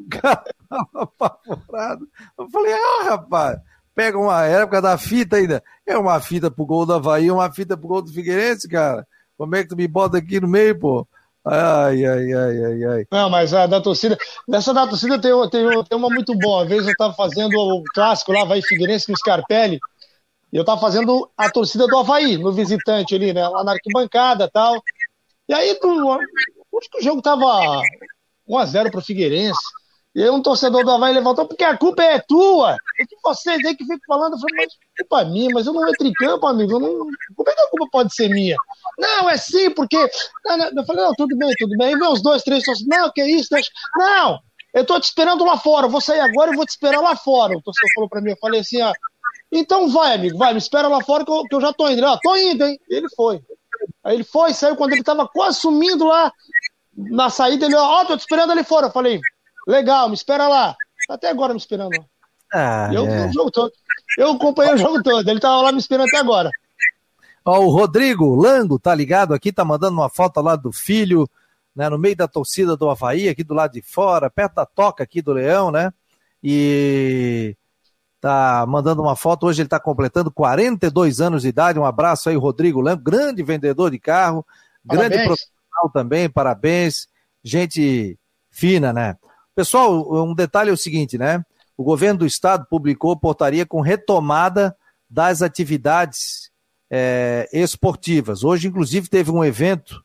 [0.00, 2.08] O cara tava apavorado.
[2.38, 3.58] Eu falei, ah, rapaz,
[3.94, 5.62] pega uma época da fita ainda.
[5.86, 9.06] É uma fita pro gol do Havaí, uma fita pro gol do Figueirense, cara.
[9.36, 11.06] Como é que tu me bota aqui no meio, pô?
[11.44, 13.06] Ai, ai, ai, ai, ai.
[13.10, 14.16] Não, mas a da torcida.
[14.46, 16.62] Nessa da torcida tem, tem, tem uma muito boa.
[16.62, 19.78] Uma vez eu tava fazendo o clássico lá, Havaí Figueirense no Scarpelli.
[20.52, 23.46] E eu tava fazendo a torcida do Havaí, no visitante ali, né?
[23.48, 24.82] Lá na arquibancada e tal.
[25.48, 27.82] E aí, tu, acho que o jogo tava
[28.48, 29.58] 1x0 pro Figueirense.
[30.14, 32.76] E aí um torcedor do Havaí levantou, porque a culpa é tua.
[32.98, 35.72] É que vocês aí que ficam falando, eu falei, mas culpa é minha, mas eu
[35.72, 36.72] não entro em campo, amigo.
[36.72, 37.06] Eu não...
[37.36, 38.56] Como é que a culpa pode ser minha?
[38.98, 39.96] Não, é sim, porque.
[39.96, 41.88] Eu falei, não, tudo bem, tudo bem.
[41.88, 43.70] Aí vem os dois, três, torcedores, não, que isso, deixa.
[43.96, 44.40] Não,
[44.74, 47.14] eu tô te esperando lá fora, eu vou sair agora e vou te esperar lá
[47.14, 47.56] fora.
[47.56, 48.92] O torcedor falou pra mim, eu falei assim, ó.
[49.50, 51.98] Então vai, amigo, vai, me espera lá fora que eu, que eu já tô indo.
[51.98, 52.78] Ele, ó, tô indo, hein?
[52.88, 53.40] E ele foi.
[54.04, 56.32] Aí ele foi, saiu quando ele tava quase sumindo lá
[56.96, 58.86] na saída, ele, ó, tô te esperando ali fora.
[58.86, 59.20] Eu falei,
[59.68, 60.74] Legal, me espera lá.
[61.10, 62.02] Até agora me esperando.
[62.50, 63.26] Ah, eu é.
[63.26, 63.70] o jogo todo.
[64.16, 65.28] Eu acompanhei o jogo todo.
[65.28, 66.50] Ele tava lá me esperando até agora.
[67.44, 71.28] Ó, o Rodrigo Lango tá ligado aqui, tá mandando uma foto lá do filho,
[71.76, 75.04] né, no meio da torcida do Havaí, aqui do lado de fora, perto da toca
[75.04, 75.92] aqui do Leão, né?
[76.42, 77.54] E
[78.20, 79.46] tá mandando uma foto.
[79.46, 81.78] Hoje ele tá completando 42 anos de idade.
[81.78, 84.44] Um abraço aí, Rodrigo Lango, grande vendedor de carro,
[84.86, 85.10] parabéns.
[85.10, 87.08] grande profissional também, parabéns.
[87.42, 88.18] Gente
[88.50, 89.16] fina, né?
[89.54, 91.44] Pessoal, um detalhe é o seguinte, né?
[91.76, 94.76] O governo do estado publicou portaria com retomada
[95.08, 96.50] das atividades
[96.90, 98.42] é, esportivas.
[98.42, 100.02] Hoje, inclusive, teve um evento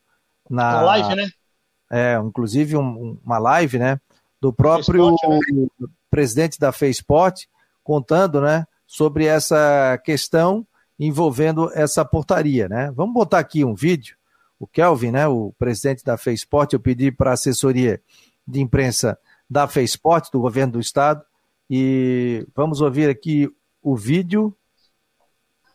[0.50, 1.28] na uma live, né?
[1.92, 4.00] É, inclusive um, uma live, né?
[4.40, 5.78] Do próprio né?
[6.10, 7.48] presidente da FESPORT
[7.84, 8.66] contando, né?
[8.86, 10.66] Sobre essa questão
[11.00, 12.92] envolvendo essa portaria, né?
[12.92, 14.16] Vamos botar aqui um vídeo.
[14.60, 15.28] O Kelvin, né?
[15.28, 18.02] O presidente da FESPORT, eu pedi para a assessoria
[18.48, 19.18] de imprensa
[19.50, 21.24] da FESPORT, do governo do estado,
[21.70, 23.50] e vamos ouvir aqui
[23.82, 24.56] o vídeo.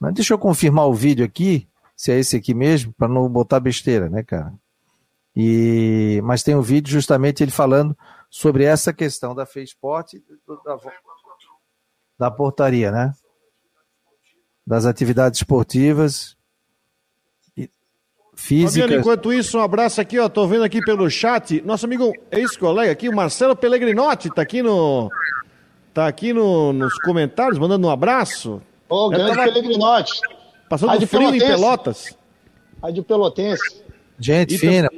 [0.00, 3.60] Mas deixa eu confirmar o vídeo aqui, se é esse aqui mesmo, para não botar
[3.60, 4.52] besteira, né, cara?
[5.34, 7.96] E, mas tem um vídeo justamente ele falando
[8.30, 10.14] sobre essa questão da FESPORT,
[10.64, 10.78] da,
[12.18, 13.12] da portaria, né?
[14.66, 16.36] Das atividades esportivas
[18.38, 18.82] física.
[18.82, 22.92] Fabiano, enquanto isso, um abraço aqui, ó, tô vendo aqui pelo chat, nosso amigo ex-colega
[22.92, 25.10] aqui, o Marcelo Pellegrinotti, tá aqui no
[25.92, 28.62] tá aqui no, nos comentários, mandando um abraço.
[28.88, 29.52] Ô, oh, grande tava...
[29.52, 30.20] Pellegrinotti.
[30.68, 31.44] Passando frio Pelotense.
[31.44, 32.18] em Pelotas.
[32.80, 33.82] Rádio Pelotense.
[34.18, 34.88] Gente e fina.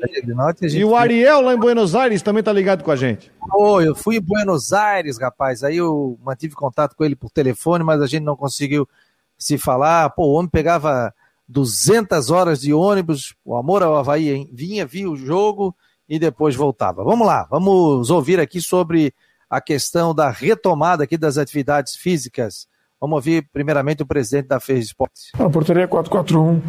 [0.62, 3.30] Gente e o Ariel lá em Buenos Aires também tá ligado com a gente.
[3.54, 7.84] Oh, eu fui em Buenos Aires, rapaz, aí eu mantive contato com ele por telefone,
[7.84, 8.88] mas a gente não conseguiu
[9.36, 10.08] se falar.
[10.10, 11.14] Pô, o homem pegava
[11.46, 14.48] 200 horas de ônibus, o amor ao Havaí hein?
[14.52, 15.76] vinha, via o jogo
[16.08, 17.04] e depois voltava.
[17.04, 19.12] Vamos lá, vamos ouvir aqui sobre
[19.50, 22.69] a questão da retomada aqui das atividades físicas
[23.00, 25.30] Vamos ouvir primeiramente o presidente da FES Esportes.
[25.38, 26.60] A portaria 441,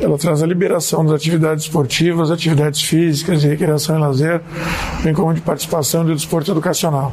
[0.00, 4.40] ela traz a liberação das atividades esportivas, atividades físicas, recreação e lazer,
[5.02, 7.12] bem como de participação do desporto educacional.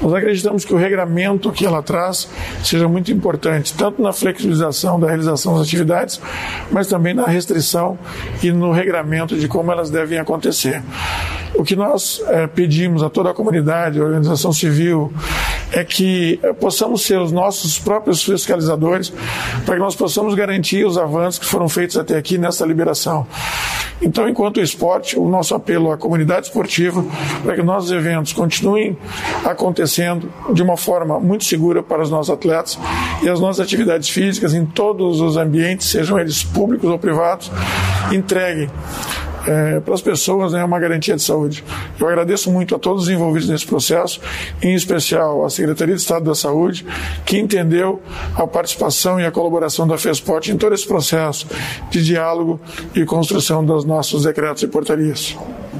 [0.00, 2.28] Nós acreditamos que o regramento que ela traz
[2.62, 6.20] seja muito importante, tanto na flexibilização da realização das atividades,
[6.70, 7.98] mas também na restrição
[8.40, 10.80] e no regramento de como elas devem acontecer.
[11.56, 15.10] O que nós é, pedimos a toda a comunidade, a organização civil,
[15.72, 19.12] é que é, possamos ser os nossos próprios fiscalizadores
[19.64, 23.26] para que nós possamos garantir os avanços que foram feitos até aqui nessa liberação.
[24.00, 27.04] Então, enquanto esporte, o nosso apelo à comunidade esportiva
[27.42, 28.96] para que nossos eventos continuem
[29.44, 32.78] acontecendo de uma forma muito segura para os nossos atletas
[33.22, 37.50] e as nossas atividades físicas em todos os ambientes, sejam eles públicos ou privados,
[38.12, 38.68] entreguem
[39.46, 41.64] é, para as pessoas é né, uma garantia de saúde.
[41.98, 44.20] Eu agradeço muito a todos os envolvidos nesse processo,
[44.62, 46.86] em especial a Secretaria de Estado da Saúde,
[47.24, 48.02] que entendeu
[48.34, 51.46] a participação e a colaboração da FESPOT em todo esse processo
[51.90, 52.60] de diálogo
[52.94, 55.36] e construção dos nossos decretos e portarias.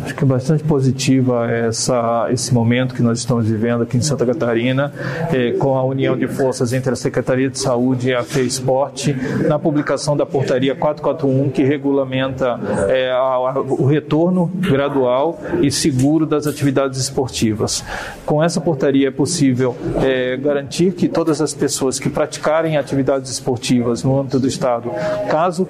[0.06, 4.24] Acho que é bastante positiva essa, esse momento que nós estamos vivendo aqui em Santa
[4.24, 4.92] Catarina,
[5.32, 9.08] é, com a união de forças entre a Secretaria de Saúde e a FESPORT,
[9.48, 12.56] na publicação da portaria 441, que regulamenta
[12.88, 17.84] é, a, o retorno gradual e seguro das atividades esportivas.
[18.24, 24.04] Com essa portaria é possível é, garantir que todas as pessoas que praticarem atividades esportivas
[24.04, 24.88] no âmbito do Estado,
[25.28, 25.68] caso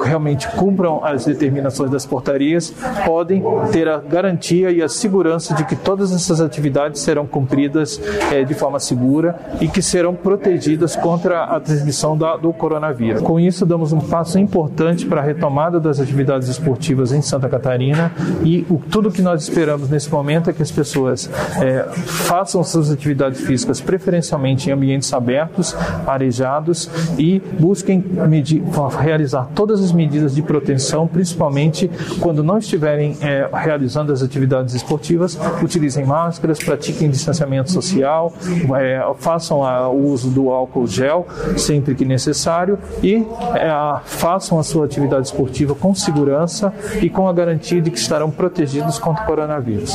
[0.00, 2.72] realmente cumpram as determinações das portarias,
[3.04, 8.00] podem ter a garantia e a segurança de que todas essas atividades serão cumpridas
[8.30, 13.22] é, de forma segura e que serão protegidas contra a transmissão da, do coronavírus.
[13.22, 18.12] Com isso, damos um passo importante para a retomada das atividades esportivas em Santa Catarina
[18.44, 22.90] e o, tudo que nós esperamos nesse momento é que as pessoas é, façam suas
[22.90, 25.74] atividades físicas preferencialmente em ambientes abertos,
[26.06, 28.62] arejados e busquem medir,
[29.00, 35.38] realizar todas as medidas de proteção, principalmente quando não estiverem é, realizando as atividades esportivas,
[35.62, 38.32] utilizem máscaras, pratiquem distanciamento social,
[38.78, 39.60] é, façam
[39.90, 43.16] o uso do álcool gel sempre que necessário e
[43.54, 48.30] é, façam a sua atividade esportiva com segurança e com a garantia de que estarão
[48.30, 49.92] protegidos contra o coronavírus.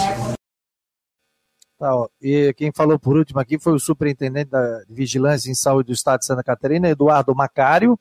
[1.78, 2.08] Tá, ó.
[2.20, 6.20] E quem falou por último aqui foi o superintendente da Vigilância em Saúde do Estado
[6.20, 8.00] de Santa Catarina, Eduardo Macário,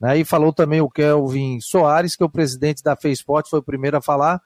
[0.00, 3.64] né, e falou também o Kelvin Soares, que é o presidente da FESPORT, foi o
[3.64, 4.40] primeiro a falar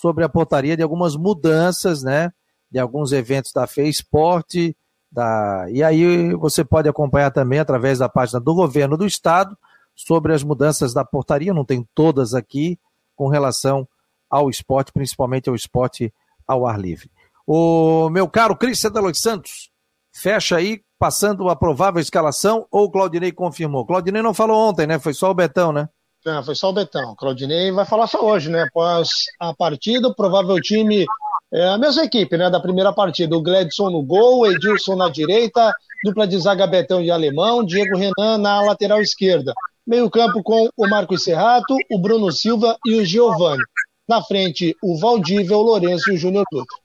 [0.00, 2.32] sobre a portaria de algumas mudanças, né,
[2.70, 4.76] de alguns eventos da FESPORT,
[5.10, 5.66] da...
[5.70, 9.56] e aí você pode acompanhar também através da página do governo do estado
[9.96, 12.78] sobre as mudanças da portaria, não tem todas aqui,
[13.16, 13.88] com relação
[14.30, 16.14] ao esporte, principalmente ao esporte
[16.46, 17.10] ao ar livre.
[17.44, 19.70] O meu caro Cristian de Los Santos,
[20.12, 23.84] fecha aí, passando a provável escalação, ou o Claudinei confirmou?
[23.84, 24.98] Claudinei não falou ontem, né?
[25.00, 25.88] Foi só o Betão, né?
[26.24, 27.14] Não, foi só o Betão.
[27.16, 28.62] Claudinei vai falar só hoje, né?
[28.62, 29.08] Após
[29.38, 31.06] a partida, o provável time
[31.52, 32.50] é a mesma equipe, né?
[32.50, 33.36] Da primeira partida.
[33.36, 35.72] O Gledson no gol, Edilson na direita,
[36.04, 39.54] dupla de zaga Betão e Alemão, Diego Renan na lateral esquerda.
[39.86, 43.62] Meio-campo com o Marcos Serrato, o Bruno Silva e o Giovani.
[44.06, 46.76] Na frente, o Valdívia, o Lourenço e o Júnior Dutra.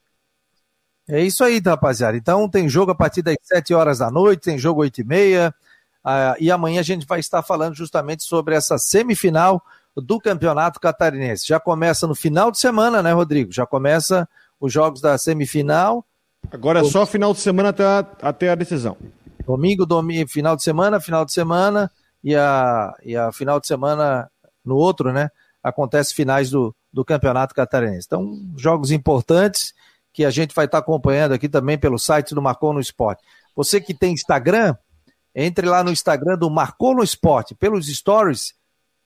[1.06, 2.16] É isso aí, rapaziada.
[2.16, 5.54] Então tem jogo a partir das 7 horas da noite, tem jogo 8 e meia.
[6.04, 9.62] Uh, e amanhã a gente vai estar falando justamente sobre essa semifinal
[9.96, 11.46] do Campeonato Catarinense.
[11.46, 13.52] Já começa no final de semana, né, Rodrigo?
[13.52, 14.28] Já começa
[14.60, 16.04] os jogos da semifinal.
[16.50, 18.96] Agora é só final de semana até a, até a decisão.
[19.46, 21.90] Domingo, domingo, final de semana, final de semana
[22.22, 24.30] e a, e a final de semana
[24.64, 25.30] no outro, né?
[25.62, 28.06] Acontece finais do, do Campeonato Catarinense.
[28.06, 29.72] Então, jogos importantes
[30.12, 33.22] que a gente vai estar acompanhando aqui também pelo site do Marcou no Esporte.
[33.56, 34.76] Você que tem Instagram,
[35.34, 38.54] entre lá no Instagram do Marcou no Esporte, pelos stories,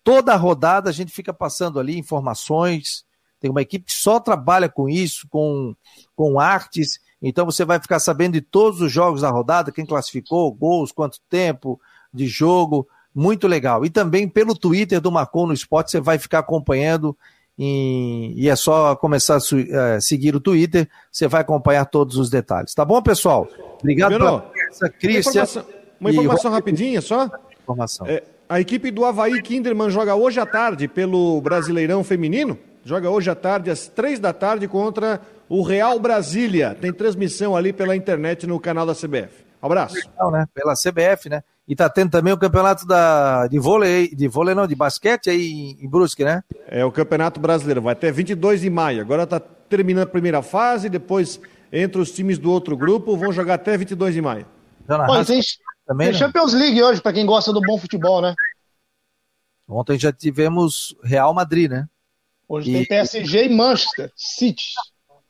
[0.05, 3.05] toda a rodada a gente fica passando ali informações.
[3.41, 5.75] Tem uma equipe que só trabalha com isso, com,
[6.15, 7.01] com artes.
[7.23, 11.21] Então você vai ficar sabendo de todos os jogos da rodada, quem classificou, gols, quanto
[11.31, 11.81] tempo
[12.13, 12.87] de jogo.
[13.15, 13.85] Muito legal.
[13.85, 17.17] E também pelo Twitter do Marcou no Esporte, você vai ficar acompanhando.
[17.61, 22.73] E, é só começar a é, seguir o Twitter, você vai acompanhar todos os detalhes.
[22.73, 23.49] Tá bom, pessoal?
[23.81, 25.45] Obrigado pela essa, Cristian.
[26.01, 27.31] Uma informação rapidinha só.
[27.63, 28.07] Informação.
[28.07, 32.59] É, a equipe do Havaí Kinderman joga hoje à tarde pelo Brasileirão Feminino.
[32.85, 36.77] Joga hoje à tarde, às três da tarde, contra o Real Brasília.
[36.81, 39.45] Tem transmissão ali pela internet no canal da CBF.
[39.61, 39.97] abraço.
[39.97, 40.47] Legal, né?
[40.55, 41.43] Pela CBF, né?
[41.69, 45.77] E tá tendo também o campeonato da, de vôlei, de vôlei não, de basquete aí
[45.79, 46.43] em Brusque, né?
[46.67, 49.03] É o Campeonato Brasileiro, vai até 22 de maio.
[49.03, 51.39] Agora tá terminando a primeira fase, depois
[51.71, 54.47] entre os times do outro grupo vão jogar até 22 de maio.
[55.07, 55.29] Pois,
[55.89, 56.09] também.
[56.09, 56.19] Tem né?
[56.19, 58.35] Champions League hoje, para quem gosta do bom futebol, né?
[59.67, 61.89] Ontem já tivemos Real Madrid, né?
[62.47, 62.75] Hoje e...
[62.75, 64.67] tem PSG e Manchester City.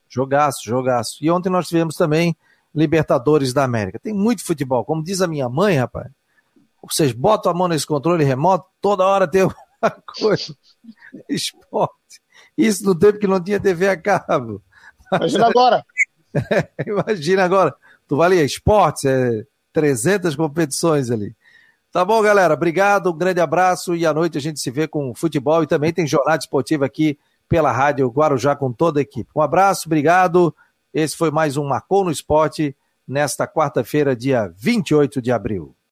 [0.08, 1.18] Jogaço, jogaço.
[1.20, 2.36] E ontem nós tivemos também
[2.74, 3.98] Libertadores da América.
[3.98, 4.84] Tem muito futebol.
[4.84, 6.10] Como diz a minha mãe, rapaz,
[6.82, 9.54] vocês botam a mão nesse controle remoto, toda hora tem uma
[10.20, 10.56] coisa.
[11.28, 12.20] Esporte.
[12.56, 14.62] Isso no tempo que não tinha TV a cabo.
[15.12, 15.86] Imagina agora.
[16.86, 17.74] imagina agora.
[18.06, 21.34] Tu vai ali, esportes, é 300 competições ali.
[21.90, 22.54] Tá bom, galera.
[22.54, 25.92] Obrigado, um grande abraço e à noite a gente se vê com futebol e também
[25.92, 29.30] tem jornada esportiva aqui pela Rádio Guarujá com toda a equipe.
[29.34, 30.54] Um abraço, obrigado.
[30.92, 35.77] Esse foi mais um Marcou no Esporte nesta quarta-feira, dia 28 de abril.